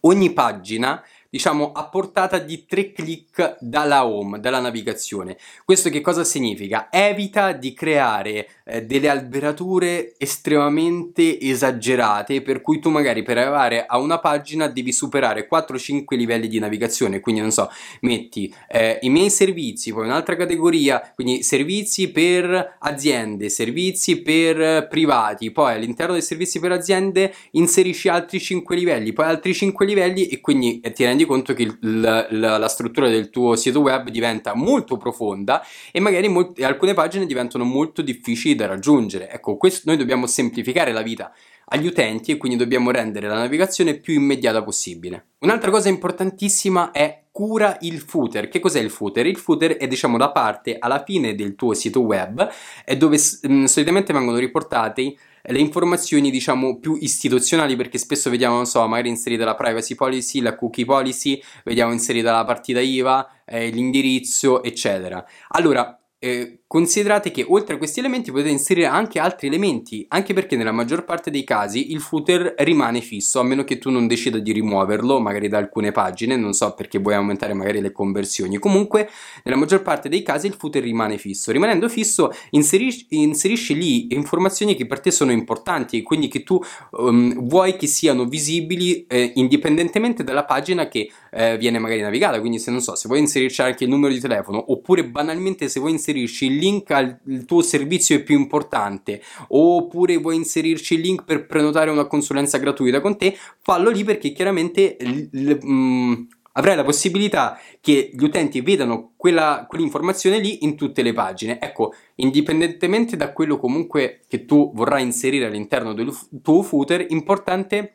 ogni 0.00 0.32
pagina 0.32 1.02
diciamo 1.34 1.72
a 1.72 1.88
portata 1.88 2.38
di 2.38 2.64
tre 2.64 2.92
clic 2.92 3.56
dalla 3.58 4.06
home, 4.06 4.38
dalla 4.38 4.60
navigazione. 4.60 5.36
Questo 5.64 5.90
che 5.90 6.00
cosa 6.00 6.22
significa? 6.22 6.86
Evita 6.92 7.50
di 7.50 7.74
creare 7.74 8.46
eh, 8.62 8.82
delle 8.82 9.08
alberature 9.08 10.14
estremamente 10.16 11.40
esagerate 11.40 12.40
per 12.40 12.60
cui 12.60 12.78
tu 12.78 12.88
magari 12.88 13.24
per 13.24 13.38
arrivare 13.38 13.84
a 13.84 13.98
una 13.98 14.20
pagina 14.20 14.68
devi 14.68 14.92
superare 14.92 15.48
4-5 15.52 16.16
livelli 16.16 16.46
di 16.46 16.60
navigazione, 16.60 17.18
quindi 17.18 17.40
non 17.40 17.50
so, 17.50 17.68
metti 18.02 18.54
eh, 18.68 19.00
i 19.02 19.10
miei 19.10 19.28
servizi, 19.28 19.92
poi 19.92 20.04
un'altra 20.04 20.36
categoria, 20.36 21.12
quindi 21.16 21.42
servizi 21.42 22.12
per 22.12 22.76
aziende, 22.78 23.48
servizi 23.48 24.22
per 24.22 24.86
privati, 24.86 25.50
poi 25.50 25.74
all'interno 25.74 26.12
dei 26.12 26.22
servizi 26.22 26.60
per 26.60 26.70
aziende 26.70 27.34
inserisci 27.50 28.08
altri 28.08 28.38
5 28.38 28.76
livelli, 28.76 29.12
poi 29.12 29.26
altri 29.26 29.52
5 29.52 29.84
livelli 29.84 30.28
e 30.28 30.40
quindi 30.40 30.80
ti 30.94 31.04
rendi 31.04 31.22
rendi 31.24 31.26
conto 31.26 31.54
che 31.54 31.62
il, 31.62 31.78
la, 32.00 32.58
la, 32.58 32.68
struttura 32.68 33.08
del 33.08 33.30
tuo 33.30 33.56
sito 33.56 33.80
web 33.80 34.10
diventa 34.10 34.54
molto 34.54 34.96
profonda 34.96 35.64
e 35.90 36.00
magari 36.00 36.28
molti, 36.28 36.62
alcune 36.62 36.94
pagine 36.94 37.26
diventano 37.26 37.64
molto 37.64 38.02
difficili 38.02 38.54
da 38.54 38.66
raggiungere. 38.66 39.30
Ecco, 39.30 39.56
questo, 39.56 39.82
noi 39.86 39.96
dobbiamo 39.96 40.26
semplificare 40.26 40.92
la 40.92 41.02
vita 41.02 41.32
agli 41.68 41.86
utenti 41.86 42.30
e 42.30 42.36
quindi 42.36 42.58
dobbiamo 42.58 42.90
rendere 42.90 43.26
la 43.26 43.36
navigazione 43.36 43.94
più 43.94 44.14
immediata 44.14 44.62
possibile. 44.62 45.28
Un'altra 45.40 45.70
cosa 45.70 45.88
importantissima 45.88 46.90
è 46.90 47.24
cura 47.30 47.78
il 47.80 48.00
footer. 48.00 48.48
Che 48.48 48.60
cos'è 48.60 48.80
il 48.80 48.90
footer? 48.90 49.26
Il 49.26 49.38
footer 49.38 49.76
è 49.76 49.88
diciamo 49.88 50.16
la 50.16 50.30
parte 50.30 50.76
alla 50.78 51.02
fine 51.02 51.34
del 51.34 51.54
tuo 51.54 51.74
sito 51.74 52.00
web 52.00 52.48
dove 52.96 53.16
mh, 53.16 53.64
solitamente 53.64 54.12
vengono 54.12 54.36
riportati 54.36 55.18
le 55.46 55.58
informazioni 55.58 56.30
diciamo 56.30 56.78
più 56.78 56.96
istituzionali 56.98 57.76
perché 57.76 57.98
spesso 57.98 58.30
vediamo, 58.30 58.56
non 58.56 58.66
so, 58.66 58.86
magari 58.86 59.08
inserita 59.08 59.44
la 59.44 59.54
privacy 59.54 59.94
policy, 59.94 60.40
la 60.40 60.54
cookie 60.54 60.84
policy, 60.84 61.40
vediamo 61.64 61.92
inserita 61.92 62.32
la 62.32 62.44
partita 62.44 62.80
IVA, 62.80 63.42
eh, 63.44 63.68
l'indirizzo, 63.68 64.62
eccetera. 64.62 65.24
Allora, 65.48 65.98
eh, 66.18 66.63
considerate 66.74 67.30
che 67.30 67.46
oltre 67.46 67.76
a 67.76 67.78
questi 67.78 68.00
elementi 68.00 68.32
potete 68.32 68.48
inserire 68.48 68.86
anche 68.86 69.20
altri 69.20 69.46
elementi, 69.46 70.04
anche 70.08 70.34
perché 70.34 70.56
nella 70.56 70.72
maggior 70.72 71.04
parte 71.04 71.30
dei 71.30 71.44
casi 71.44 71.92
il 71.92 72.00
footer 72.00 72.52
rimane 72.58 73.00
fisso, 73.00 73.38
a 73.38 73.44
meno 73.44 73.62
che 73.62 73.78
tu 73.78 73.90
non 73.90 74.08
decida 74.08 74.40
di 74.40 74.50
rimuoverlo, 74.50 75.20
magari 75.20 75.46
da 75.46 75.58
alcune 75.58 75.92
pagine, 75.92 76.34
non 76.34 76.52
so 76.52 76.74
perché 76.74 76.98
vuoi 76.98 77.14
aumentare 77.14 77.54
magari 77.54 77.80
le 77.80 77.92
conversioni. 77.92 78.58
Comunque, 78.58 79.08
nella 79.44 79.56
maggior 79.56 79.82
parte 79.82 80.08
dei 80.08 80.22
casi 80.22 80.48
il 80.48 80.54
footer 80.54 80.82
rimane 80.82 81.16
fisso. 81.16 81.52
Rimanendo 81.52 81.88
fisso, 81.88 82.32
inserisci, 82.50 83.06
inserisci 83.10 83.76
lì 83.76 84.12
informazioni 84.12 84.74
che 84.74 84.84
per 84.84 84.98
te 84.98 85.12
sono 85.12 85.30
importanti, 85.30 86.02
quindi 86.02 86.26
che 86.26 86.42
tu 86.42 86.60
um, 86.90 87.46
vuoi 87.46 87.76
che 87.76 87.86
siano 87.86 88.24
visibili 88.24 89.06
eh, 89.06 89.30
indipendentemente 89.36 90.24
dalla 90.24 90.44
pagina 90.44 90.88
che 90.88 91.08
eh, 91.30 91.56
viene 91.56 91.78
magari 91.78 92.00
navigata. 92.00 92.40
Quindi, 92.40 92.58
se 92.58 92.72
non 92.72 92.80
so, 92.80 92.96
se 92.96 93.06
vuoi 93.06 93.20
inserirci 93.20 93.62
anche 93.62 93.84
il 93.84 93.90
numero 93.90 94.12
di 94.12 94.18
telefono, 94.18 94.72
oppure 94.72 95.04
banalmente 95.04 95.68
se 95.68 95.78
vuoi 95.78 95.92
inserirci 95.92 96.46
il 96.46 96.63
link 96.64 96.90
al 96.90 97.18
tuo 97.46 97.62
servizio 97.62 98.22
più 98.22 98.38
importante 98.38 99.22
oppure 99.48 100.16
vuoi 100.16 100.36
inserirci 100.36 100.94
il 100.94 101.00
link 101.00 101.24
per 101.24 101.46
prenotare 101.46 101.90
una 101.90 102.06
consulenza 102.06 102.58
gratuita 102.58 103.00
con 103.00 103.16
te, 103.16 103.36
fallo 103.60 103.90
lì 103.90 104.04
perché 104.04 104.32
chiaramente 104.32 104.96
l- 105.00 105.28
l- 105.30 105.58
mh, 105.60 105.72
mm, 105.72 106.14
avrai 106.56 106.76
la 106.76 106.84
possibilità 106.84 107.58
che 107.80 108.10
gli 108.12 108.22
utenti 108.22 108.60
vedano 108.60 109.12
quella, 109.16 109.66
quell'informazione 109.68 110.38
lì 110.38 110.64
in 110.64 110.76
tutte 110.76 111.02
le 111.02 111.12
pagine. 111.12 111.60
Ecco, 111.60 111.94
indipendentemente 112.16 113.16
da 113.16 113.32
quello 113.32 113.58
comunque 113.58 114.20
che 114.28 114.44
tu 114.44 114.72
vorrai 114.74 115.02
inserire 115.02 115.46
all'interno 115.46 115.94
del 115.94 116.12
tuo 116.42 116.62
footer, 116.62 117.06
importante 117.08 117.78
è 117.78 117.92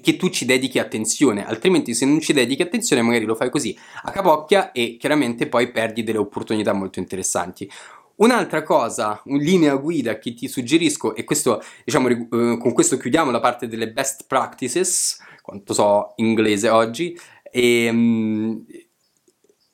che 0.00 0.16
tu 0.16 0.28
ci 0.28 0.44
dedichi 0.44 0.78
attenzione, 0.78 1.46
altrimenti 1.46 1.94
se 1.94 2.06
non 2.06 2.20
ci 2.20 2.32
dedichi 2.32 2.62
attenzione 2.62 3.02
magari 3.02 3.24
lo 3.24 3.34
fai 3.34 3.50
così 3.50 3.76
a 4.02 4.10
capocchia 4.10 4.72
e 4.72 4.96
chiaramente 4.98 5.48
poi 5.48 5.70
perdi 5.70 6.04
delle 6.04 6.18
opportunità 6.18 6.72
molto 6.72 6.98
interessanti. 6.98 7.68
Un'altra 8.16 8.62
cosa, 8.62 9.20
un 9.24 9.38
linea 9.38 9.74
guida 9.76 10.18
che 10.18 10.34
ti 10.34 10.46
suggerisco, 10.46 11.14
e 11.14 11.24
questo, 11.24 11.62
diciamo, 11.84 12.08
eh, 12.08 12.26
con 12.28 12.72
questo 12.74 12.98
chiudiamo 12.98 13.30
la 13.30 13.40
parte 13.40 13.66
delle 13.66 13.90
best 13.90 14.26
practices, 14.26 15.18
quanto 15.40 15.72
so 15.72 16.12
inglese 16.16 16.68
oggi, 16.68 17.18
e, 17.50 17.88
um, 17.88 18.62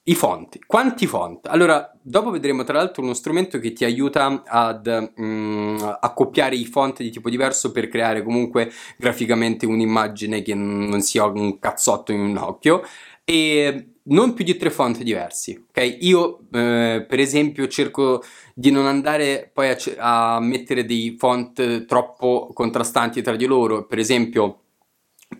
i 0.08 0.14
font. 0.14 0.58
Quanti 0.66 1.06
font? 1.06 1.46
Allora, 1.46 1.90
dopo 2.00 2.30
vedremo 2.30 2.62
tra 2.62 2.78
l'altro 2.78 3.02
uno 3.02 3.14
strumento 3.14 3.58
che 3.58 3.72
ti 3.72 3.84
aiuta 3.84 4.42
ad 4.46 5.12
mm, 5.20 5.78
accoppiare 6.00 6.54
i 6.54 6.64
font 6.64 7.02
di 7.02 7.10
tipo 7.10 7.28
diverso 7.28 7.72
per 7.72 7.88
creare 7.88 8.22
comunque 8.22 8.70
graficamente 8.96 9.66
un'immagine 9.66 10.42
che 10.42 10.54
non 10.54 11.00
sia 11.00 11.24
un 11.24 11.58
cazzotto 11.58 12.12
in 12.12 12.20
un 12.20 12.36
occhio 12.36 12.82
e 13.24 13.88
non 14.04 14.34
più 14.34 14.44
di 14.44 14.56
tre 14.56 14.70
font 14.70 15.02
diversi, 15.02 15.60
ok? 15.68 15.96
Io 16.02 16.38
eh, 16.52 17.04
per 17.08 17.18
esempio 17.18 17.66
cerco 17.66 18.22
di 18.54 18.70
non 18.70 18.86
andare 18.86 19.50
poi 19.52 19.70
a, 19.70 20.36
a 20.36 20.40
mettere 20.40 20.84
dei 20.84 21.16
font 21.18 21.84
troppo 21.86 22.50
contrastanti 22.54 23.22
tra 23.22 23.34
di 23.34 23.46
loro, 23.46 23.86
per 23.86 23.98
esempio 23.98 24.65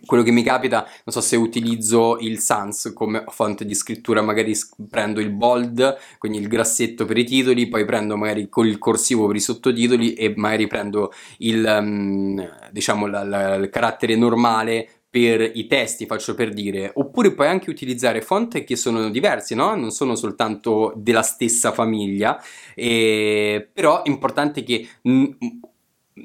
quello 0.05 0.23
che 0.23 0.31
mi 0.31 0.43
capita, 0.43 0.83
non 0.83 1.13
so 1.13 1.21
se 1.21 1.35
utilizzo 1.35 2.17
il 2.19 2.39
sans 2.39 2.91
come 2.93 3.23
fonte 3.27 3.65
di 3.65 3.75
scrittura, 3.75 4.21
magari 4.21 4.53
prendo 4.89 5.19
il 5.19 5.31
bold, 5.31 5.97
quindi 6.17 6.39
il 6.39 6.47
grassetto 6.47 7.05
per 7.05 7.17
i 7.17 7.25
titoli, 7.25 7.67
poi 7.67 7.85
prendo 7.85 8.15
magari 8.17 8.49
il 8.51 8.77
corsivo 8.77 9.27
per 9.27 9.35
i 9.35 9.41
sottotitoli 9.41 10.13
e 10.13 10.33
magari 10.35 10.67
prendo 10.67 11.11
il, 11.39 11.63
um, 11.79 12.49
diciamo, 12.71 13.07
la, 13.07 13.23
la, 13.23 13.55
il 13.55 13.69
carattere 13.69 14.15
normale 14.15 14.89
per 15.09 15.51
i 15.55 15.67
testi, 15.67 16.05
faccio 16.05 16.35
per 16.35 16.53
dire, 16.53 16.91
oppure 16.93 17.33
puoi 17.33 17.47
anche 17.47 17.69
utilizzare 17.69 18.21
font 18.21 18.63
che 18.63 18.75
sono 18.75 19.09
diversi, 19.09 19.55
no? 19.55 19.73
Non 19.75 19.91
sono 19.91 20.15
soltanto 20.15 20.93
della 20.95 21.21
stessa 21.21 21.71
famiglia, 21.71 22.41
e... 22.75 23.69
però 23.73 24.03
è 24.03 24.09
importante 24.09 24.63
che 24.63 24.87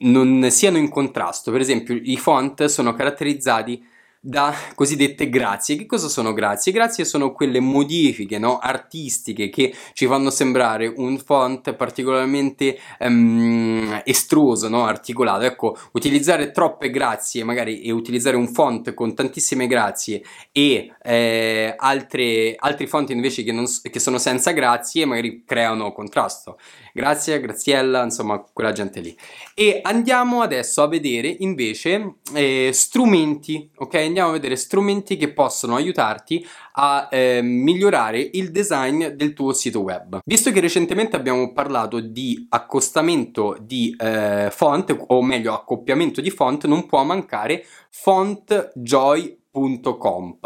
non 0.00 0.50
siano 0.50 0.78
in 0.78 0.88
contrasto. 0.88 1.50
Per 1.50 1.60
esempio, 1.60 1.98
i 2.02 2.16
font 2.16 2.64
sono 2.64 2.94
caratterizzati 2.94 3.90
da 4.24 4.54
cosiddette 4.76 5.28
grazie. 5.28 5.74
Che 5.74 5.84
cosa 5.84 6.06
sono 6.06 6.32
grazie? 6.32 6.70
Grazie 6.70 7.04
sono 7.04 7.32
quelle 7.32 7.58
modifiche 7.58 8.38
no? 8.38 8.58
artistiche 8.58 9.50
che 9.50 9.74
ci 9.94 10.06
fanno 10.06 10.30
sembrare 10.30 10.86
un 10.86 11.18
font 11.18 11.74
particolarmente 11.74 12.78
um, 13.00 14.00
estruso, 14.04 14.68
no? 14.68 14.84
articolato. 14.84 15.44
Ecco, 15.44 15.76
utilizzare 15.92 16.52
troppe 16.52 16.90
grazie 16.90 17.42
magari 17.42 17.82
e 17.82 17.90
utilizzare 17.90 18.36
un 18.36 18.46
font 18.46 18.94
con 18.94 19.12
tantissime 19.12 19.66
grazie 19.66 20.22
e 20.52 20.94
eh, 21.02 21.74
altre, 21.76 22.54
altri 22.56 22.86
font 22.86 23.10
invece 23.10 23.42
che, 23.42 23.50
non, 23.50 23.66
che 23.82 23.98
sono 23.98 24.18
senza 24.18 24.52
grazie 24.52 25.04
magari 25.04 25.42
creano 25.44 25.90
contrasto. 25.90 26.58
Grazie, 26.94 27.40
Graziella, 27.40 28.02
insomma 28.02 28.44
quella 28.52 28.72
gente 28.72 29.00
lì. 29.00 29.16
E 29.54 29.80
andiamo 29.82 30.42
adesso 30.42 30.82
a 30.82 30.88
vedere 30.88 31.34
invece 31.38 32.16
eh, 32.34 32.68
strumenti, 32.72 33.70
ok? 33.76 33.94
Andiamo 33.94 34.28
a 34.28 34.32
vedere 34.32 34.56
strumenti 34.56 35.16
che 35.16 35.32
possono 35.32 35.76
aiutarti 35.76 36.46
a 36.74 37.08
eh, 37.10 37.40
migliorare 37.42 38.28
il 38.32 38.50
design 38.50 39.06
del 39.06 39.32
tuo 39.32 39.54
sito 39.54 39.80
web. 39.80 40.20
Visto 40.24 40.52
che 40.52 40.60
recentemente 40.60 41.16
abbiamo 41.16 41.52
parlato 41.52 42.00
di 42.00 42.46
accostamento 42.50 43.56
di 43.60 43.96
eh, 43.98 44.48
font, 44.50 44.94
o 45.08 45.22
meglio 45.22 45.54
accoppiamento 45.54 46.20
di 46.20 46.30
font, 46.30 46.66
non 46.66 46.84
può 46.86 47.02
mancare 47.04 47.64
fontjoy.com. 47.90 50.38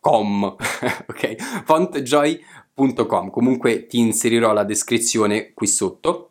.com, 0.00 0.44
ok? 1.08 1.36
Fontjoy.com 1.64 2.67
www.www.com 2.78 3.30
comunque 3.30 3.86
ti 3.86 3.98
inserirò 3.98 4.52
la 4.52 4.64
descrizione 4.64 5.52
qui 5.52 5.66
sotto 5.66 6.30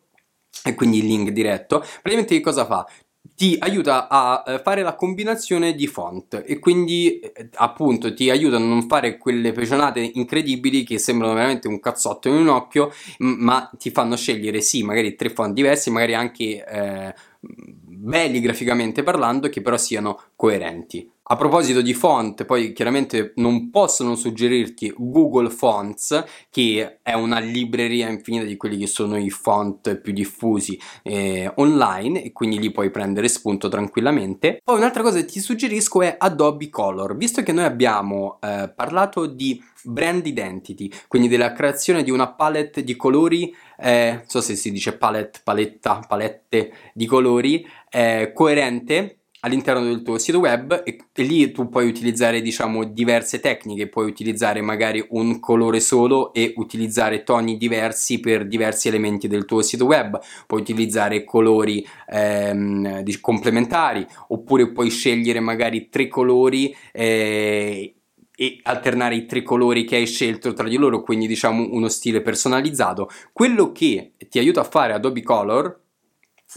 e 0.64 0.74
quindi 0.74 0.98
il 0.98 1.06
link 1.06 1.30
diretto. 1.30 1.78
Praticamente 1.78 2.34
che 2.34 2.40
cosa 2.40 2.64
fa? 2.64 2.86
ti 3.34 3.56
aiuta 3.60 4.08
a 4.08 4.42
eh, 4.46 4.58
fare 4.58 4.82
la 4.82 4.94
combinazione 4.94 5.74
di 5.74 5.86
font 5.86 6.42
e 6.44 6.58
quindi 6.58 7.20
eh, 7.20 7.50
appunto 7.54 8.12
ti 8.12 8.30
aiuta 8.30 8.56
a 8.56 8.58
non 8.58 8.88
fare 8.88 9.16
quelle 9.16 9.52
pecionate 9.52 10.00
incredibili 10.14 10.82
che 10.82 10.98
sembrano 10.98 11.34
veramente 11.34 11.68
un 11.68 11.78
cazzotto 11.78 12.28
in 12.28 12.34
un 12.34 12.48
occhio 12.48 12.92
ma 13.18 13.70
ti 13.78 13.90
fanno 13.90 14.16
scegliere 14.16 14.60
sì 14.60 14.82
magari 14.82 15.14
tre 15.14 15.30
font 15.30 15.52
diversi 15.52 15.90
magari 15.90 16.14
anche 16.14 16.64
eh, 16.66 17.14
belli 17.38 18.40
graficamente 18.40 19.04
parlando 19.04 19.48
che 19.48 19.60
però 19.60 19.76
siano 19.76 20.20
coerenti 20.34 21.08
a 21.30 21.36
proposito 21.36 21.82
di 21.82 21.92
font, 21.92 22.44
poi 22.44 22.72
chiaramente 22.72 23.32
non 23.36 23.68
possono 23.68 24.14
suggerirti 24.14 24.94
Google 24.96 25.50
Fonts, 25.50 26.24
che 26.50 27.00
è 27.02 27.12
una 27.12 27.38
libreria 27.38 28.08
infinita 28.08 28.44
di 28.44 28.56
quelli 28.56 28.78
che 28.78 28.86
sono 28.86 29.18
i 29.18 29.28
font 29.28 29.96
più 29.96 30.14
diffusi 30.14 30.80
eh, 31.02 31.52
online 31.56 32.22
e 32.22 32.32
quindi 32.32 32.58
li 32.58 32.70
puoi 32.70 32.90
prendere 32.90 33.28
spunto 33.28 33.68
tranquillamente. 33.68 34.60
Poi 34.64 34.78
un'altra 34.78 35.02
cosa 35.02 35.18
che 35.18 35.26
ti 35.26 35.40
suggerisco 35.40 36.00
è 36.00 36.16
Adobe 36.18 36.70
Color, 36.70 37.14
visto 37.14 37.42
che 37.42 37.52
noi 37.52 37.64
abbiamo 37.64 38.38
eh, 38.40 38.72
parlato 38.74 39.26
di 39.26 39.62
brand 39.84 40.26
identity, 40.26 40.90
quindi 41.08 41.28
della 41.28 41.52
creazione 41.52 42.02
di 42.02 42.10
una 42.10 42.32
palette 42.32 42.82
di 42.82 42.96
colori, 42.96 43.54
eh, 43.78 44.12
non 44.12 44.24
so 44.26 44.40
se 44.40 44.56
si 44.56 44.70
dice 44.70 44.96
palette, 44.96 45.40
paletta, 45.44 46.02
palette 46.06 46.72
di 46.94 47.06
colori, 47.06 47.66
eh, 47.90 48.32
coerente 48.34 49.17
all'interno 49.40 49.84
del 49.84 50.02
tuo 50.02 50.18
sito 50.18 50.38
web 50.40 50.82
e, 50.84 50.96
e, 51.12 51.22
lì 51.22 51.52
tu 51.52 51.68
puoi 51.68 51.86
utilizzare 51.86 52.40
diciamo 52.40 52.84
diverse 52.84 53.40
tecniche. 53.40 53.88
Puoi 53.88 54.08
utilizzare 54.08 54.60
magari 54.60 55.04
un 55.10 55.38
colore 55.38 55.80
solo 55.80 56.32
e 56.32 56.54
utilizzare 56.56 57.22
toni 57.22 57.56
diversi 57.56 58.20
per 58.20 58.46
diversi 58.46 58.88
elementi 58.88 59.28
del 59.28 59.44
tuo 59.44 59.62
sito 59.62 59.84
web. 59.84 60.18
Puoi 60.46 60.60
utilizzare 60.60 61.24
colori 61.24 61.86
ehm, 62.08 63.04
complementari 63.20 64.06
oppure 64.28 64.72
puoi 64.72 64.90
scegliere 64.90 65.40
magari 65.40 65.88
tre 65.88 66.08
colori 66.08 66.74
eh, 66.92 67.92
e 68.40 68.60
alternare 68.62 69.16
i 69.16 69.26
tre 69.26 69.42
colori 69.42 69.84
che 69.84 69.96
hai 69.96 70.06
scelto 70.06 70.52
tra 70.52 70.68
di 70.68 70.76
loro 70.76 71.02
quindi 71.02 71.26
diciamo 71.26 71.68
uno 71.70 71.88
stile 71.88 72.22
personalizzato. 72.22 73.08
Quello 73.32 73.72
che 73.72 74.12
ti 74.28 74.38
aiuta 74.38 74.60
a 74.60 74.64
fare 74.64 74.92
Adobe 74.92 75.22
Color 75.22 75.80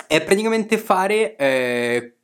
è 0.08 0.24
praticamente 0.24 0.78
fare 0.78 1.36
eh, 1.36 2.16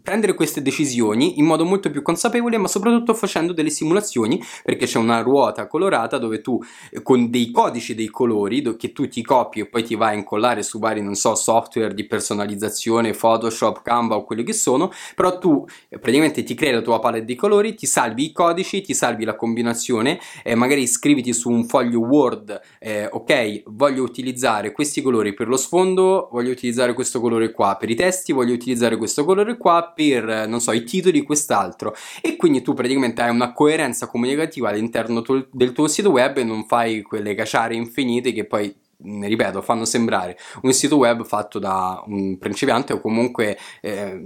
prendere 0.00 0.34
queste 0.34 0.62
decisioni 0.62 1.40
in 1.40 1.44
modo 1.44 1.64
molto 1.64 1.90
più 1.90 2.00
consapevole 2.00 2.56
ma 2.56 2.68
soprattutto 2.68 3.14
facendo 3.14 3.52
delle 3.52 3.70
simulazioni 3.70 4.40
perché 4.62 4.86
c'è 4.86 4.98
una 4.98 5.22
ruota 5.22 5.66
colorata 5.66 6.18
dove 6.18 6.40
tu 6.40 6.62
eh, 6.90 7.02
con 7.02 7.30
dei 7.30 7.50
codici 7.50 7.96
dei 7.96 8.06
colori 8.06 8.62
che 8.76 8.92
tu 8.92 9.08
ti 9.08 9.22
copi 9.22 9.60
e 9.60 9.66
poi 9.66 9.82
ti 9.82 9.96
vai 9.96 10.14
a 10.14 10.18
incollare 10.18 10.62
su 10.62 10.78
vari 10.78 11.02
non 11.02 11.16
so 11.16 11.34
software 11.34 11.94
di 11.94 12.06
personalizzazione 12.06 13.10
Photoshop 13.10 13.82
Canva 13.82 14.14
o 14.14 14.24
quelli 14.24 14.44
che 14.44 14.52
sono 14.52 14.92
però 15.16 15.36
tu 15.38 15.64
eh, 15.88 15.98
praticamente 15.98 16.44
ti 16.44 16.54
crei 16.54 16.72
la 16.72 16.80
tua 16.80 17.00
palette 17.00 17.24
di 17.24 17.34
colori 17.34 17.74
ti 17.74 17.86
salvi 17.86 18.26
i 18.26 18.32
codici 18.32 18.82
ti 18.82 18.94
salvi 18.94 19.24
la 19.24 19.34
combinazione 19.34 20.20
eh, 20.44 20.54
magari 20.54 20.86
scriviti 20.86 21.32
su 21.32 21.50
un 21.50 21.64
foglio 21.64 21.98
Word 21.98 22.60
eh, 22.78 23.08
ok 23.10 23.64
voglio 23.66 24.04
utilizzare 24.04 24.70
questi 24.70 25.02
colori 25.02 25.34
per 25.34 25.48
lo 25.48 25.56
sfondo 25.56 26.28
voglio 26.30 26.52
utilizzare 26.52 26.92
questo 26.92 27.20
colore 27.20 27.50
qua 27.50 27.74
per 27.74 27.90
i 27.90 27.96
testi 27.96 28.32
voglio 28.32 28.54
utilizzare 28.54 28.96
questo 28.96 29.24
colore 29.24 29.54
qua 29.56 29.92
per, 29.94 30.46
non 30.48 30.60
so, 30.60 30.72
i 30.72 30.84
titoli 30.84 31.22
quest'altro 31.22 31.94
e 32.20 32.36
quindi 32.36 32.62
tu 32.62 32.74
praticamente 32.74 33.22
hai 33.22 33.30
una 33.30 33.52
coerenza 33.52 34.06
comunicativa 34.06 34.68
all'interno 34.68 35.22
del 35.50 35.72
tuo 35.72 35.88
sito 35.88 36.10
web 36.10 36.38
e 36.38 36.44
non 36.44 36.66
fai 36.66 37.02
quelle 37.02 37.34
caciare 37.34 37.74
infinite 37.74 38.32
che 38.32 38.44
poi 38.44 38.74
ripeto, 38.98 39.60
fanno 39.62 39.84
sembrare 39.84 40.38
un 40.62 40.72
sito 40.72 40.96
web 40.96 41.24
fatto 41.24 41.58
da 41.58 42.02
un 42.06 42.38
principiante 42.38 42.94
o 42.94 43.00
comunque 43.00 43.58
eh, 43.80 44.18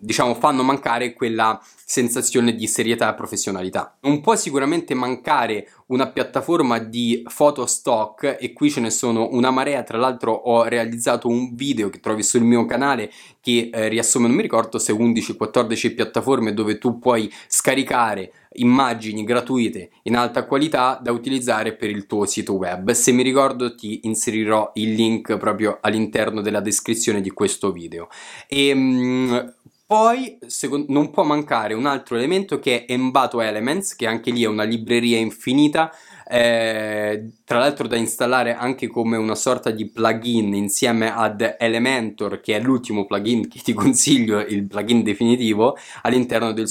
diciamo 0.00 0.34
fanno 0.34 0.62
mancare 0.62 1.12
quella 1.12 1.60
sensazione 1.84 2.54
di 2.54 2.66
serietà 2.66 3.10
e 3.12 3.14
professionalità. 3.14 3.96
Non 4.02 4.20
può 4.20 4.36
sicuramente 4.36 4.94
mancare 4.94 5.68
una 5.86 6.08
piattaforma 6.10 6.78
di 6.78 7.22
foto 7.26 7.64
stock 7.66 8.38
e 8.40 8.52
qui 8.52 8.70
ce 8.70 8.80
ne 8.80 8.90
sono 8.90 9.28
una 9.30 9.50
marea, 9.50 9.82
tra 9.82 9.98
l'altro 9.98 10.32
ho 10.32 10.64
realizzato 10.64 11.28
un 11.28 11.54
video 11.54 11.90
che 11.90 12.00
trovi 12.00 12.22
sul 12.22 12.42
mio 12.42 12.64
canale 12.64 13.10
che 13.40 13.70
eh, 13.72 13.88
riassume, 13.88 14.26
non 14.26 14.36
mi 14.36 14.42
ricordo 14.42 14.78
se 14.78 14.92
11-14 14.92 15.94
piattaforme 15.94 16.54
dove 16.54 16.78
tu 16.78 16.98
puoi 16.98 17.32
scaricare 17.46 18.32
immagini 18.56 19.22
gratuite 19.22 19.90
in 20.04 20.16
alta 20.16 20.46
qualità 20.46 20.98
da 21.00 21.12
utilizzare 21.12 21.74
per 21.74 21.90
il 21.90 22.06
tuo 22.06 22.26
sito 22.26 22.54
web. 22.54 22.90
Se 22.90 23.12
mi 23.12 23.22
ricordo 23.22 23.74
ti 23.74 24.00
inserirò 24.04 24.72
il 24.74 24.94
link 24.94 25.36
proprio 25.36 25.78
all'interno 25.80 26.40
della 26.40 26.60
descrizione 26.60 27.20
di 27.20 27.30
questo 27.30 27.70
video. 27.70 28.08
E, 28.48 28.68
ehm, 28.68 29.54
poi 29.86 30.38
secondo, 30.46 30.92
non 30.92 31.10
può 31.10 31.22
mancare 31.22 31.72
un 31.74 31.86
altro 31.86 32.16
elemento 32.16 32.58
che 32.58 32.84
è 32.84 32.92
Envato 32.92 33.40
Elements, 33.40 33.94
che 33.94 34.06
anche 34.06 34.30
lì 34.30 34.42
è 34.42 34.48
una 34.48 34.64
libreria 34.64 35.18
infinita 35.18 35.92
eh, 36.28 37.30
tra 37.44 37.60
l'altro 37.60 37.86
da 37.86 37.94
installare 37.94 38.54
anche 38.54 38.88
come 38.88 39.16
una 39.16 39.36
sorta 39.36 39.70
di 39.70 39.88
plugin 39.88 40.54
insieme 40.54 41.14
ad 41.14 41.54
Elementor 41.56 42.40
che 42.40 42.56
è 42.56 42.60
l'ultimo 42.60 43.06
plugin 43.06 43.46
che 43.46 43.60
ti 43.62 43.72
consiglio, 43.72 44.40
il 44.40 44.66
plugin 44.66 45.04
definitivo 45.04 45.76
all'interno 46.02 46.52
del, 46.52 46.68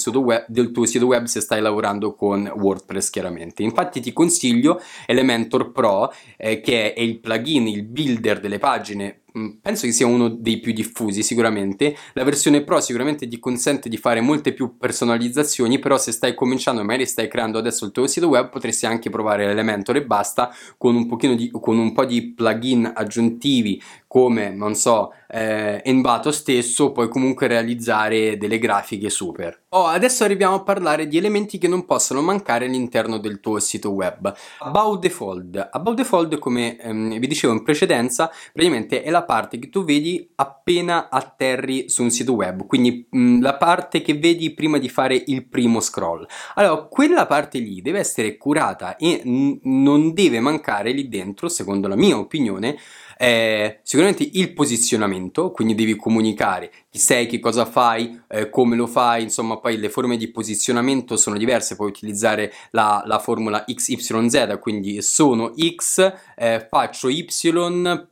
del, 0.47 0.71
tuo 0.71 0.85
sito 0.85 1.05
web 1.05 1.23
se 1.23 1.39
stai 1.39 1.61
lavorando 1.61 2.15
con 2.15 2.51
WordPress 2.53 3.09
chiaramente. 3.09 3.63
Infatti 3.63 4.01
ti 4.01 4.11
consiglio 4.11 4.81
Elementor 5.05 5.71
Pro 5.71 6.13
eh, 6.35 6.59
che 6.59 6.93
è 6.93 6.99
il 6.99 7.19
plugin, 7.19 7.67
il 7.67 7.83
builder 7.83 8.41
delle 8.41 8.59
pagine 8.59 9.21
penso 9.61 9.85
che 9.85 9.91
sia 9.91 10.07
uno 10.07 10.29
dei 10.29 10.59
più 10.59 10.71
diffusi 10.71 11.21
sicuramente. 11.21 11.95
La 12.13 12.23
versione 12.23 12.63
Pro 12.63 12.79
sicuramente 12.79 13.27
ti 13.27 13.39
consente 13.39 13.89
di 13.89 13.97
fare 13.97 14.21
molte 14.21 14.53
più 14.53 14.77
personalizzazioni, 14.77 15.77
però 15.79 15.97
se 15.97 16.11
stai 16.11 16.33
cominciando, 16.33 16.83
magari 16.83 17.05
stai 17.05 17.27
creando 17.27 17.57
adesso 17.57 17.85
il 17.85 17.91
tuo 17.91 18.07
sito 18.07 18.27
web, 18.27 18.49
potresti 18.49 18.85
anche 18.85 19.09
provare 19.09 19.45
l'Elementor 19.45 19.97
e 19.97 20.05
basta 20.05 20.53
con 20.77 20.95
un, 20.95 21.35
di, 21.35 21.51
con 21.51 21.77
un 21.77 21.91
po' 21.91 22.05
di 22.05 22.33
plugin 22.33 22.91
aggiuntivi 22.95 23.81
come, 24.07 24.49
non 24.49 24.75
so, 24.75 25.13
eh, 25.27 25.81
Envato 25.83 26.31
stesso, 26.31 26.91
puoi 26.91 27.09
comunque 27.09 27.47
realizzare 27.47 28.37
delle 28.37 28.59
grafiche 28.59 29.09
super. 29.09 29.63
Oh, 29.69 29.87
adesso 29.87 30.23
arriviamo 30.23 30.55
a 30.55 30.63
parlare 30.63 31.07
di 31.07 31.17
elementi 31.17 31.57
che 31.57 31.67
non 31.67 31.85
possono 31.85 32.21
mancare 32.21 32.65
all'interno 32.65 33.17
del 33.17 33.39
tuo 33.39 33.59
sito 33.59 33.91
web. 33.91 34.33
About 34.59 35.01
the 35.01 35.09
Fold. 35.09 35.69
About 35.71 35.97
the 35.97 36.03
Fold, 36.05 36.39
come 36.39 36.77
ehm, 36.77 37.19
vi 37.19 37.27
dicevo 37.27 37.53
in 37.53 37.63
precedenza, 37.63 38.31
praticamente 38.53 39.03
è 39.03 39.09
la 39.09 39.23
parte 39.23 39.59
che 39.59 39.69
tu 39.69 39.83
vedi 39.83 40.31
appena 40.35 41.09
atterri 41.09 41.89
su 41.89 42.03
un 42.03 42.09
sito 42.09 42.33
web, 42.33 42.65
quindi 42.65 43.07
mh, 43.09 43.19
mm, 43.19 43.41
la 43.41 43.55
parte 43.55 44.01
che 44.01 44.17
vedi 44.17 44.53
prima 44.53 44.77
di 44.77 44.87
fare 44.87 45.21
il 45.27 45.45
primo 45.47 45.79
scroll. 45.81 46.25
Allora, 46.55 46.83
quella 46.83 47.25
parte 47.25 47.59
lì 47.59 47.81
deve 47.81 47.99
essere 47.99 48.37
curata 48.37 48.95
e 48.95 49.21
n- 49.25 49.59
non 49.63 50.13
deve 50.13 50.39
mancare 50.39 50.91
lì 50.91 51.09
dentro, 51.09 51.49
secondo 51.49 51.87
la 51.87 51.95
mia 51.95 52.17
opinione, 52.17 52.77
eh, 53.17 53.79
sicuramente 53.83 54.27
il 54.33 54.53
posizionamento, 54.53 55.51
quindi 55.51 55.75
devi 55.75 55.95
comunicare 55.95 56.71
chi 56.95 57.01
sei, 57.01 57.25
che 57.25 57.39
cosa 57.39 57.65
fai, 57.65 58.21
eh, 58.29 58.49
come 58.49 58.77
lo 58.77 58.87
fai, 58.87 59.23
insomma 59.23 59.57
poi 59.57 59.75
le 59.75 59.89
forme 59.89 60.15
di 60.15 60.31
posizionamento 60.31 61.17
sono 61.17 61.37
diverse, 61.37 61.75
puoi 61.75 61.89
utilizzare 61.89 62.53
la, 62.71 63.03
la 63.05 63.19
formula 63.19 63.65
XYZ, 63.65 64.59
quindi 64.61 65.01
sono 65.01 65.51
X, 65.53 66.13
eh, 66.37 66.65
faccio 66.69 67.09
Y 67.09 67.25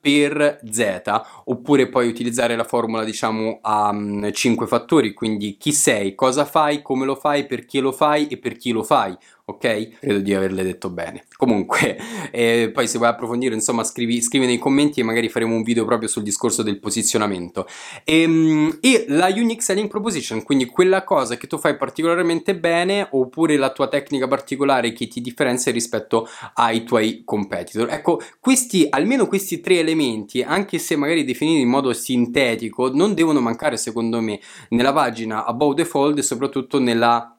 per 0.02 0.60
Z, 0.70 1.02
oppure 1.46 1.88
puoi 1.88 2.10
utilizzare 2.10 2.58
la 2.58 2.66
formula 2.66 3.06
diciamo 3.06 3.60
a 3.62 3.88
um, 3.88 4.30
5 4.30 4.68
fattori, 4.68 5.14
quindi 5.14 5.56
chi 5.56 5.72
sei, 5.72 6.14
cosa 6.14 6.44
fai, 6.44 6.82
come 6.82 7.06
lo 7.06 7.16
fai, 7.16 7.46
perché 7.46 7.80
lo 7.80 7.94
fai 7.94 8.28
e 8.28 8.38
per 8.38 8.58
chi 8.58 8.72
lo 8.72 8.84
fai, 8.84 9.18
ok? 9.46 10.00
Credo 10.00 10.20
di 10.20 10.34
averle 10.34 10.64
detto 10.64 10.90
bene. 10.90 11.26
Comunque, 11.36 11.98
eh, 12.32 12.72
poi 12.74 12.88
se 12.88 12.98
vuoi 12.98 13.10
approfondire, 13.10 13.54
insomma, 13.56 13.84
scrivi, 13.84 14.22
scrivi, 14.22 14.46
nei 14.46 14.58
commenti 14.58 15.00
e 15.00 15.04
magari 15.04 15.30
faremo 15.30 15.56
un 15.56 15.64
video 15.64 15.86
proprio 15.86 16.08
sul 16.08 16.24
discorso 16.24 16.64
del 16.64 16.80
posizionamento. 16.80 17.68
E, 18.04 18.22
ehm, 18.22 18.73
e, 18.80 19.06
la 19.10 19.28
Unique 19.28 19.62
Selling 19.62 19.88
Proposition, 19.88 20.44
quindi 20.44 20.66
quella 20.66 21.04
cosa 21.04 21.38
che 21.38 21.48
tu 21.48 21.58
fai 21.58 21.78
particolarmente 21.78 22.56
bene 22.56 23.08
oppure 23.12 23.58
la 23.58 23.72
tua 23.72 23.88
tecnica 23.88 24.28
particolare 24.28 24.94
che 24.94 25.08
ti 25.08 25.22
differenzia 25.22 25.72
rispetto 25.72 26.28
ai 26.56 26.84
tuoi 26.84 27.24
competitor. 27.24 27.90
Ecco, 27.90 28.22
questi, 28.40 28.88
almeno 28.90 29.28
questi 29.28 29.60
tre 29.60 29.80
elementi, 29.80 30.42
anche 30.42 30.78
se 30.78 30.96
magari 30.96 31.24
definiti 31.24 31.62
in 31.62 31.70
modo 31.70 31.94
sintetico, 31.94 32.92
non 32.94 33.14
devono 33.14 33.40
mancare 33.40 33.78
secondo 33.78 34.22
me 34.22 34.40
nella 34.70 34.94
pagina 34.94 35.46
About 35.46 35.76
the 35.76 35.86
Fold 35.86 36.18
e 36.18 36.24
soprattutto 36.24 36.80
nella 36.80 37.34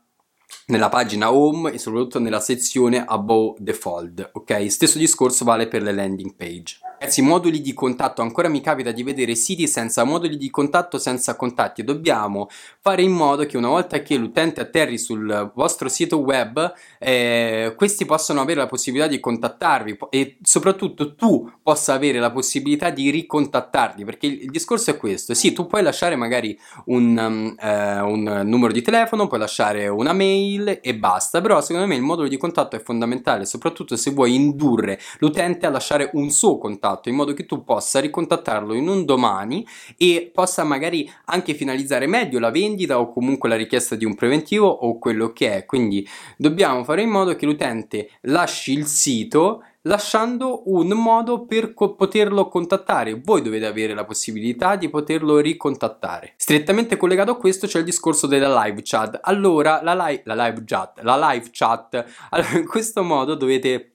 nella 0.66 0.88
pagina 0.88 1.32
home 1.32 1.72
e 1.72 1.78
soprattutto 1.78 2.18
nella 2.18 2.40
sezione 2.40 3.04
above 3.04 3.58
the 3.62 3.74
fold 3.74 4.30
ok 4.32 4.70
stesso 4.70 4.98
discorso 4.98 5.44
vale 5.44 5.68
per 5.68 5.82
le 5.82 5.92
landing 5.92 6.34
page 6.34 6.78
Ragazzi, 7.04 7.20
moduli 7.20 7.60
di 7.60 7.74
contatto, 7.74 8.22
ancora 8.22 8.48
mi 8.48 8.62
capita 8.62 8.90
di 8.90 9.02
vedere 9.02 9.34
siti 9.34 9.68
senza 9.68 10.04
moduli 10.04 10.38
di 10.38 10.48
contatto, 10.48 10.96
senza 10.96 11.36
contatti. 11.36 11.84
Dobbiamo 11.84 12.48
fare 12.80 13.02
in 13.02 13.12
modo 13.12 13.44
che 13.44 13.58
una 13.58 13.68
volta 13.68 14.00
che 14.00 14.16
l'utente 14.16 14.62
atterri 14.62 14.96
sul 14.96 15.52
vostro 15.54 15.90
sito 15.90 16.20
web, 16.20 16.72
eh, 16.98 17.74
questi 17.76 18.06
possano 18.06 18.40
avere 18.40 18.60
la 18.60 18.66
possibilità 18.66 19.06
di 19.06 19.20
contattarvi 19.20 19.98
e 20.08 20.38
soprattutto 20.40 21.14
tu 21.14 21.52
possa 21.62 21.92
avere 21.92 22.18
la 22.20 22.30
possibilità 22.30 22.88
di 22.88 23.10
ricontattarli, 23.10 24.02
perché 24.06 24.26
il, 24.26 24.50
discorso 24.50 24.90
è 24.90 24.96
questo. 24.96 25.34
Sì, 25.34 25.52
tu 25.52 25.66
puoi 25.66 25.82
lasciare 25.82 26.16
magari 26.16 26.58
un, 26.86 27.18
um, 27.18 27.54
eh, 27.60 28.00
un 28.00 28.40
numero 28.46 28.72
di 28.72 28.80
telefono, 28.80 29.26
puoi 29.26 29.40
lasciare 29.40 29.88
una 29.88 30.14
mail 30.14 30.78
e 30.80 30.94
basta, 30.94 31.42
però 31.42 31.60
secondo 31.60 31.86
me 31.86 31.96
il 31.96 32.02
modulo 32.02 32.28
di 32.28 32.38
contatto 32.38 32.76
è 32.76 32.82
fondamentale, 32.82 33.44
soprattutto 33.44 33.94
se 33.94 34.10
vuoi 34.12 34.34
indurre 34.34 34.98
l'utente 35.18 35.66
a 35.66 35.70
lasciare 35.70 36.08
un 36.14 36.30
suo 36.30 36.56
contatto 36.56 36.92
fatto 36.94 37.08
in 37.08 37.14
modo 37.14 37.34
che 37.34 37.46
tu 37.46 37.64
possa 37.64 38.00
ricontattarlo 38.00 38.74
in 38.74 38.88
un 38.88 39.04
domani 39.04 39.66
e 39.96 40.30
possa 40.32 40.64
magari 40.64 41.10
anche 41.26 41.54
finalizzare 41.54 42.06
meglio 42.06 42.38
la 42.38 42.50
vendita 42.50 42.98
o 42.98 43.12
comunque 43.12 43.48
la 43.48 43.56
richiesta 43.56 43.94
di 43.96 44.04
un 44.04 44.14
preventivo 44.14 44.68
o 44.68 44.98
quello 44.98 45.32
che 45.32 45.56
è. 45.56 45.64
Quindi 45.66 46.06
dobbiamo 46.36 46.84
fare 46.84 47.02
in 47.02 47.10
modo 47.10 47.34
che 47.36 47.46
l'utente 47.46 48.10
lasci 48.22 48.72
il 48.72 48.86
sito 48.86 49.62
lasciando 49.86 50.62
un 50.66 50.88
modo 50.88 51.44
per 51.44 51.74
co- 51.74 51.94
poterlo 51.94 52.48
contattare. 52.48 53.20
Voi 53.22 53.42
dovete 53.42 53.66
avere 53.66 53.94
la 53.94 54.04
possibilità 54.04 54.76
di 54.76 54.88
poterlo 54.88 55.38
ricontattare. 55.38 56.34
Strettamente 56.36 56.96
collegato 56.96 57.32
a 57.32 57.36
questo 57.36 57.66
c'è 57.66 57.78
il 57.78 57.84
discorso 57.84 58.26
della 58.26 58.64
live 58.64 58.80
chat. 58.82 59.18
Allora, 59.22 59.82
la, 59.82 59.94
li- 60.06 60.22
la 60.24 60.46
live 60.46 60.62
chat, 60.64 61.00
la 61.02 61.30
live 61.30 61.48
chat, 61.50 62.04
allora, 62.30 62.58
in 62.58 62.66
questo 62.66 63.02
modo 63.02 63.34
dovete 63.34 63.93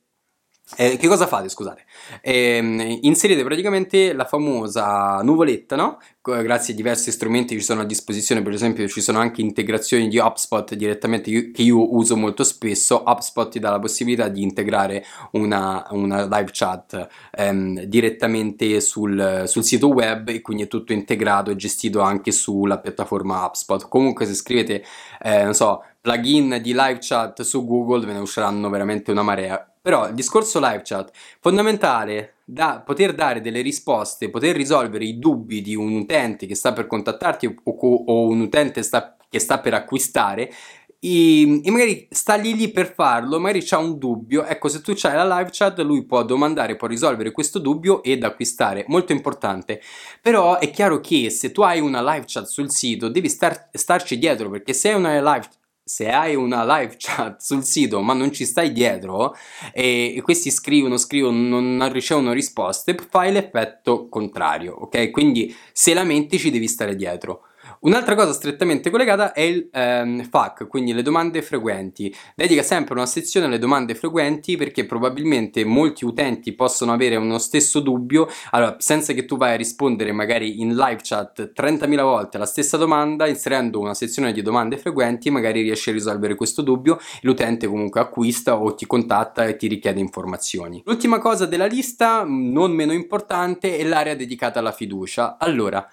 eh, 0.78 0.98
che 0.98 1.08
cosa 1.08 1.26
fate, 1.26 1.50
scusate? 1.50 1.84
Eh, 2.22 3.00
inserite 3.02 3.44
praticamente 3.44 4.14
la 4.14 4.26
famosa 4.26 5.20
nuvoletta, 5.24 5.76
no? 5.76 5.98
Grazie 6.22 6.74
a 6.74 6.76
diversi 6.76 7.12
strumenti 7.12 7.56
che 7.56 7.62
ci 7.62 7.66
sono 7.66 7.82
a 7.82 7.86
disposizione, 7.86 8.44
per 8.44 8.54
esempio 8.54 8.88
ci 8.88 9.02
sono 9.02 9.18
anche 9.18 9.42
integrazioni 9.42 10.08
di 10.08 10.20
HubSpot 10.20 10.76
direttamente 10.76 11.52
che 11.52 11.62
io 11.64 11.96
uso 11.96 12.16
molto 12.16 12.44
spesso. 12.44 13.04
HubSpot 13.04 13.50
ti 13.50 13.60
dà 13.60 13.72
la 13.72 13.80
possibilità 13.80 14.28
di 14.28 14.44
integrare 14.44 15.04
una, 15.32 15.88
una 15.90 16.26
live 16.26 16.50
chat 16.52 17.08
ehm, 17.32 17.82
direttamente 17.86 18.80
sul, 18.80 19.46
sul, 19.48 19.64
sito 19.64 19.88
web 19.88 20.30
e 20.30 20.42
quindi 20.42 20.64
è 20.64 20.68
tutto 20.68 20.94
integrato 20.94 21.50
e 21.50 21.56
gestito 21.56 22.02
anche 22.02 22.32
sulla 22.32 22.78
piattaforma 22.78 23.44
HubSpot. 23.46 23.88
Comunque 23.88 24.28
se 24.28 24.36
scrivete, 24.36 24.84
eh, 25.24 25.44
non 25.44 25.56
so, 25.56 25.84
plugin 26.00 26.60
di 26.62 26.74
live 26.74 27.00
chat 27.02 27.42
su 27.42 27.66
Google 27.66 28.06
ve 28.06 28.14
ne 28.14 28.20
usciranno 28.20 28.70
veramente 28.70 29.10
una 29.12 29.24
marea 29.24 29.69
Però 29.90 30.08
il 30.08 30.14
discorso 30.14 30.60
live 30.60 30.84
chat, 30.84 31.10
fondamentale 31.40 32.36
da 32.46 32.84
poter 32.86 33.16
dare 33.16 33.42
delle 33.42 33.62
risposte, 33.62 34.30
poter 34.30 34.56
risolvere 34.56 35.04
i 35.04 35.18
dubbi 35.18 35.64
di 35.64 35.74
un 35.74 35.94
utente 35.94 36.46
che 36.46 36.54
sta 36.54 36.74
per 36.74 36.86
contattarti 36.86 37.48
o, 37.48 37.72
o 37.74 38.28
un 38.28 38.40
utente 38.40 38.84
sta, 38.84 39.18
che 39.28 39.40
sta 39.40 39.58
per 39.58 39.74
acquistare, 39.74 40.54
e, 41.00 41.62
e, 41.64 41.72
magari 41.72 42.08
sta 42.12 42.36
lì 42.36 42.56
lì 42.56 42.70
per 42.70 42.94
farlo, 42.94 43.40
magari 43.40 43.64
c'ha 43.64 43.80
un 43.80 43.98
dubbio, 43.98 44.46
ecco 44.46 44.68
se 44.68 44.82
tu 44.82 44.94
c'hai 44.96 45.16
la 45.16 45.38
live 45.40 45.50
chat 45.52 45.80
lui 45.80 46.06
può 46.06 46.24
domandare, 46.24 46.76
può 46.76 46.88
risolvere 46.88 47.32
questo 47.32 47.58
dubbio 47.58 48.04
ed 48.04 48.24
acquistare, 48.24 48.86
molto 48.90 49.12
importante, 49.12 49.82
però 50.22 50.60
è 50.60 50.70
chiaro 50.70 51.00
che 51.00 51.32
se 51.32 51.52
tu 51.52 51.62
hai 51.62 51.80
una 51.80 52.04
live 52.14 52.26
chat 52.28 52.46
sul 52.46 52.70
sito 52.70 53.10
devi 53.10 53.28
star, 53.28 53.70
starci 53.72 54.20
dietro 54.20 54.52
perché 54.52 54.74
se 54.74 54.90
hai 54.90 54.96
una 54.96 55.16
live 55.34 55.48
se 55.90 56.08
hai 56.08 56.36
una 56.36 56.64
live 56.64 56.94
chat 57.00 57.42
sul 57.42 57.64
sito 57.64 58.02
ma 58.02 58.14
non 58.14 58.32
ci 58.32 58.46
stai 58.46 58.72
dietro 58.72 59.36
e, 59.74 60.22
questi 60.24 60.52
scrivono, 60.52 60.98
scrivono, 60.98 61.60
non 61.60 61.92
ricevono 61.92 62.32
risposte, 62.32 62.96
fai 63.10 63.32
l'effetto 63.32 64.08
contrario, 64.08 64.76
ok? 64.76 65.10
Quindi 65.10 65.56
se 65.74 65.96
lamenti 65.96 66.38
ci 66.38 66.52
devi 66.52 66.68
stare 66.68 66.96
dietro. 66.96 67.46
Un'altra 67.82 68.14
cosa 68.14 68.34
strettamente 68.34 68.90
collegata 68.90 69.32
è 69.32 69.40
il 69.40 69.70
ehm, 69.72 70.24
FAQ, 70.24 70.68
quindi 70.68 70.92
le 70.92 71.02
domande 71.02 71.42
frequenti. 71.42 72.14
Dedica 72.36 72.62
sempre 72.62 72.94
una 72.94 73.06
sezione 73.06 73.46
alle 73.46 73.58
domande 73.58 73.96
frequenti 73.96 74.58
perché 74.58 74.86
probabilmente 74.86 75.64
molti 75.64 76.04
utenti 76.04 76.52
possono 76.54 76.92
avere 76.92 77.16
uno 77.16 77.38
stesso 77.38 77.80
dubbio, 77.80 78.28
allora 78.52 78.76
senza 78.80 79.14
che 79.14 79.24
tu 79.24 79.38
vai 79.38 79.54
a 79.54 79.56
rispondere 79.56 80.12
magari 80.12 80.60
in 80.60 80.76
live 80.76 81.00
chat 81.02 81.54
30.000 81.56 82.02
volte 82.02 82.38
la 82.38 82.46
stessa 82.46 82.76
domanda, 82.76 83.28
inserendo 83.28 83.80
una 83.80 83.94
sezione 83.94 84.34
di 84.34 84.42
domande 84.42 84.78
frequenti 84.78 85.32
magari 85.32 85.62
riesci 85.62 85.92
a 85.92 85.94
risolvere 85.94 86.36
questo 86.36 86.62
dubbio, 86.62 87.00
l'utente 87.22 87.66
comunque 87.66 88.02
acquista 88.02 88.60
o 88.60 88.76
ti 88.76 88.86
contatta 88.86 89.46
e 89.46 89.56
ti 89.56 89.68
richiede 89.68 90.02
informazioni. 90.02 90.82
L'ultima 90.84 91.20
cosa 91.20 91.46
della 91.46 91.66
lista, 91.66 92.26
non 92.28 92.74
meno 92.74 92.92
importante, 92.92 93.78
è 93.78 93.86
l'area 93.86 94.16
dedicata 94.16 94.60
alla 94.60 94.74
fiducia. 94.74 95.38
Allora, 95.40 95.88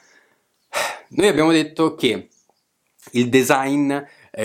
noi 1.16 1.29
abbiamo 1.29 1.50
detto 1.50 1.94
che 1.94 2.29
il 3.12 3.29
design 3.29 3.94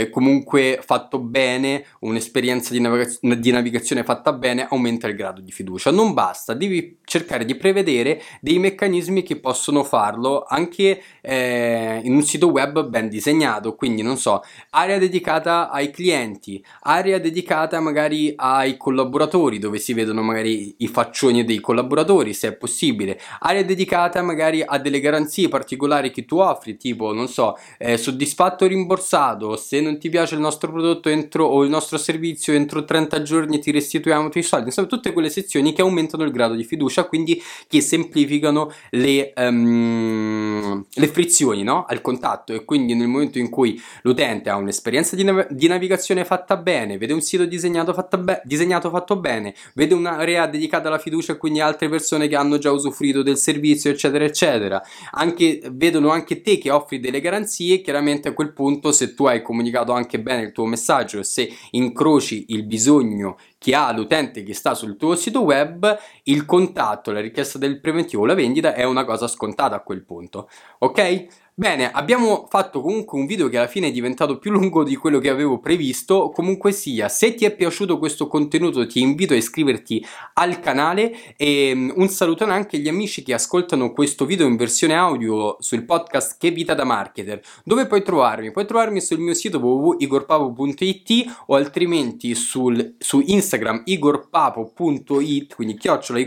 comunque 0.10 0.80
fatto 0.82 1.20
bene, 1.20 1.86
un'esperienza 2.00 2.72
di, 2.72 2.80
navigaz- 2.80 3.20
di, 3.20 3.52
navigazione 3.52 4.06
fatta 4.06 4.32
bene 4.32 4.66
aumenta 4.70 5.08
il 5.08 5.16
grado 5.16 5.42
di 5.42 5.52
fiducia. 5.52 5.92
Non 5.92 6.14
basta, 6.14 6.54
devi 6.54 7.00
cercare 7.04 7.44
di 7.44 7.56
prevedere 7.56 8.22
dei 8.40 8.58
meccanismi 8.58 9.22
che 9.22 9.36
possono 9.36 9.84
farlo 9.84 10.46
anche 10.48 11.02
eh, 11.20 12.00
in 12.04 12.14
un 12.14 12.24
sito 12.24 12.48
web 12.48 12.88
ben 12.88 13.10
disegnato, 13.10 13.76
quindi 13.76 14.02
non 14.02 14.18
so, 14.18 14.42
area 14.70 14.98
dedicata 14.98 15.70
ai 15.70 15.92
clienti, 15.92 16.64
area 16.84 17.20
dedicata 17.20 17.82
magari 17.82 18.34
ai 18.38 18.78
collaboratori 18.78 19.60
dove 19.60 19.78
si 19.78 19.94
vedono 19.94 20.22
magari 20.22 20.76
i 20.78 20.88
faccioni 20.88 21.44
dei 21.44 21.60
collaboratori 21.60 22.34
se 22.34 22.48
è 22.48 22.54
possibile, 22.54 23.20
area 23.40 23.64
dedicata 23.64 24.22
magari 24.22 24.64
a 24.66 24.78
delle 24.78 25.02
garanzie 25.02 25.50
particolari 25.50 26.12
che 26.12 26.24
tu 26.24 26.38
offri, 26.38 26.78
tipo 26.78 27.12
non 27.12 27.28
so, 27.28 27.58
eh, 27.78 27.98
soddisfatto 27.98 28.64
o 28.64 28.68
rimborsato, 28.68 29.58
se 29.58 29.81
non 29.82 29.98
ti 29.98 30.10
piace 30.10 30.36
il 30.36 30.42
nostro 30.42 30.72
prodotto 30.72 31.10
entro, 31.10 31.46
o 31.46 31.64
il 31.64 31.70
nostro 31.70 31.98
servizio 31.98 32.54
entro 32.54 32.84
30 32.84 33.22
giorni 33.22 33.60
ti 33.60 33.72
restituiamo 33.72 34.28
i 34.28 34.32
tuoi 34.32 34.44
soldi. 34.44 34.68
Insomma, 34.68 34.88
tutte 34.88 35.12
quelle 35.14 35.30
sezioni 35.30 35.74
che 35.74 35.82
aumentano 35.82 36.24
il 36.24 36.32
grado 36.32 36.56
di 36.56 36.64
fiducia, 36.64 37.06
quindi 37.06 37.42
che 37.68 37.82
semplificano 37.82 38.72
le, 38.92 39.34
um, 39.36 40.84
le 40.94 41.08
frizioni 41.08 41.64
no? 41.64 41.86
al 41.86 42.02
contatto 42.02 42.54
e 42.54 42.66
quindi 42.66 42.94
nel 42.94 43.08
momento 43.08 43.40
in 43.40 43.50
cui 43.50 43.82
l'utente 44.04 44.50
ha 44.50 44.56
un'esperienza 44.56 45.16
di, 45.16 45.24
nav- 45.24 45.50
di, 45.50 45.68
navigazione 45.68 46.26
fatta 46.26 46.58
bene, 46.58 46.98
vede 46.98 47.14
un 47.14 47.22
sito 47.22 47.46
disegnato, 47.46 47.96
be- 48.20 48.42
disegnato 48.44 48.90
fatto 48.90 49.18
bene, 49.18 49.54
vede 49.74 49.94
un'area 49.94 50.48
dedicata 50.48 50.88
alla 50.88 51.00
fiducia 51.00 51.34
e 51.34 51.38
quindi 51.38 51.60
altre 51.60 51.90
persone 51.90 52.28
che 52.28 52.36
hanno 52.36 52.58
già 52.58 52.72
usufruito 52.72 53.24
del 53.24 53.38
servizio, 53.38 53.90
eccetera, 53.90 54.24
eccetera. 54.24 54.82
Anche, 55.12 55.62
vedono 55.72 56.10
anche 56.10 56.42
te 56.42 56.58
che 56.58 56.70
offri 56.70 57.00
delle 57.00 57.22
garanzie, 57.22 57.82
chiaramente 57.82 58.30
a 58.30 58.34
quel 58.34 58.54
punto 58.54 58.92
se 58.92 59.14
tu 59.14 59.26
hai 59.26 59.42
comunicato 59.42 59.71
comunicato 59.72 59.94
anche 59.94 60.20
bene 60.20 60.44
il 60.44 60.52
tuo 60.52 60.66
messaggio 60.66 61.24
se 61.24 61.50
incroci 61.72 62.46
il 62.50 62.66
bisogno 62.66 63.38
che 63.58 63.74
ha 63.74 63.92
l'utente 63.94 64.44
che 64.44 64.54
sta 64.54 64.74
sul 64.74 64.98
tuo 64.98 65.16
sito 65.16 65.44
web, 65.44 65.98
il 66.24 66.46
contatto, 66.46 67.12
la 67.12 67.22
richiesta 67.22 67.58
del 67.58 67.80
preventivo, 67.80 68.26
la 68.26 68.34
vendita 68.34 68.74
è 68.74 68.84
una 68.84 69.06
cosa 69.06 69.28
scontata 69.28 69.76
a 69.76 69.82
quel 69.82 70.04
punto. 70.04 70.50
Ok? 70.80 71.28
Bene, 71.62 71.92
abbiamo 71.92 72.48
fatto 72.50 72.82
comunque 72.82 73.20
un 73.20 73.28
video 73.28 73.48
che 73.48 73.60
alla 73.60 73.68
fine 73.68 73.90
è 73.90 73.92
diventato 73.92 74.40
più 74.40 74.50
lungo 74.50 74.84
di 74.84 74.96
quello 74.96 75.20
che 75.20 75.30
avevo 75.30 75.60
previsto, 75.60 76.32
comunque 76.32 76.72
sia, 76.72 77.08
se 77.08 77.36
ti 77.36 77.46
è 77.46 77.56
piaciuto 77.56 78.00
questo 78.00 78.26
contenuto 78.26 78.88
ti 78.88 79.00
invito 79.00 79.34
a 79.34 79.38
iscriverti 79.38 80.04
al 80.34 80.60
canale 80.60 81.36
e 81.38 81.72
mm, 81.76 81.92
un 81.98 82.08
saluto 82.08 82.46
anche 82.46 82.78
agli 82.78 82.88
amici 82.88 83.22
che 83.22 83.36
ascoltano 83.36 83.92
questo 83.92 84.26
video 84.26 84.48
in 84.48 84.56
versione 84.56 84.96
audio 84.96 85.58
sul 85.60 85.86
podcast 85.86 86.40
Che 86.40 86.50
Vita 86.50 86.74
da 86.74 86.84
Marketer. 86.84 87.40
Dove 87.64 87.86
puoi 87.86 88.02
trovarmi? 88.02 88.50
Puoi 88.50 88.66
trovarmi 88.66 89.00
sul 89.00 89.20
mio 89.20 89.36
sito 89.36 89.60
www.igorpapo.it 89.60 91.44
o 91.46 91.54
altrimenti 91.54 92.34
sul, 92.34 92.96
su 92.98 93.22
Instagram 93.24 93.84
igorpapo.it, 93.86 95.54
quindi 95.54 95.78
chiocciola 95.78 96.18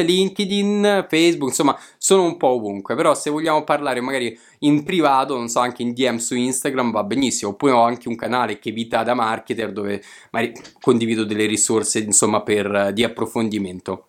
LinkedIn, 0.00 1.06
Facebook, 1.08 1.50
insomma 1.50 1.78
sono 1.96 2.24
un 2.24 2.36
po' 2.36 2.48
ovunque, 2.48 2.96
però 2.96 3.14
se 3.14 3.30
vogliamo 3.30 3.62
parlare 3.62 3.90
parlare 3.92 4.00
magari 4.00 4.38
in 4.60 4.82
privato, 4.82 5.36
non 5.36 5.48
so, 5.48 5.60
anche 5.60 5.82
in 5.82 5.92
DM 5.92 6.16
su 6.16 6.34
Instagram 6.34 6.90
va 6.90 7.04
benissimo, 7.04 7.52
oppure 7.52 7.72
ho 7.72 7.82
anche 7.82 8.08
un 8.08 8.16
canale 8.16 8.58
che 8.58 8.70
vita 8.70 9.02
da 9.02 9.14
marketer 9.14 9.72
dove 9.72 10.02
condivido 10.80 11.24
delle 11.24 11.46
risorse, 11.46 12.00
insomma, 12.00 12.42
per, 12.42 12.92
di 12.92 13.04
approfondimento. 13.04 14.06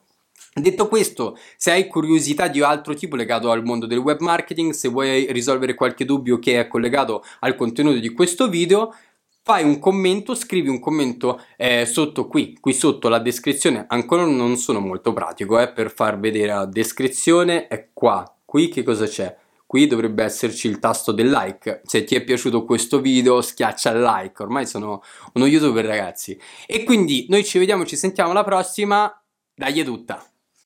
Detto 0.56 0.88
questo, 0.88 1.36
se 1.58 1.72
hai 1.72 1.88
curiosità 1.88 2.48
di 2.48 2.62
altro 2.62 2.94
tipo 2.94 3.16
legato 3.16 3.50
al 3.50 3.64
mondo 3.64 3.88
del 3.88 3.98
web 3.98 4.20
marketing, 4.20 4.72
se 4.72 4.88
vuoi 4.88 5.32
risolvere 5.32 5.74
qualche 5.74 6.06
dubbio 6.06 6.38
che 6.38 6.60
è 6.60 6.68
collegato 6.68 7.24
al 7.40 7.56
contenuto 7.56 7.98
di 7.98 8.10
questo 8.10 8.48
video, 8.48 8.94
fai 9.42 9.64
un 9.64 9.80
commento, 9.80 10.36
scrivi 10.36 10.70
un 10.70 10.80
commento 10.80 11.42
eh, 11.58 11.88
sotto 11.88 12.28
qui, 12.28 12.56
qui 12.60 12.72
sotto 12.72 13.10
la 13.10 13.18
descrizione, 13.18 13.86
ancora 13.88 14.26
non 14.26 14.56
sono 14.58 14.80
molto 14.80 15.12
pratico 15.12 15.60
eh, 15.60 15.72
per 15.72 15.92
far 15.92 16.20
vedere 16.20 16.54
la 16.54 16.66
descrizione, 16.66 17.68
è 17.68 17.90
qua, 17.92 18.24
qui 18.46 18.70
che 18.70 18.84
cosa 18.84 19.08
c'è? 19.08 19.36
Qui 19.74 19.88
dovrebbe 19.88 20.24
esserci 20.24 20.68
il 20.68 20.78
tasto 20.78 21.12
del 21.12 21.32
like. 21.32 21.82
Se 21.84 22.04
ti 22.04 22.14
è 22.14 22.24
piaciuto 22.24 22.64
questo 22.64 23.02
video 23.02 23.42
schiaccia 23.42 23.90
il 23.90 24.04
like, 24.04 24.44
ormai 24.44 24.68
sono 24.68 25.02
uno 25.34 25.48
youtuber 25.48 25.84
ragazzi. 25.84 26.40
E 26.68 26.84
quindi 26.84 27.26
noi 27.28 27.44
ci 27.44 27.58
vediamo, 27.58 27.84
ci 27.84 27.96
sentiamo 27.96 28.30
alla 28.30 28.44
prossima, 28.44 29.12
è 29.56 29.84
tutta! 29.84 30.33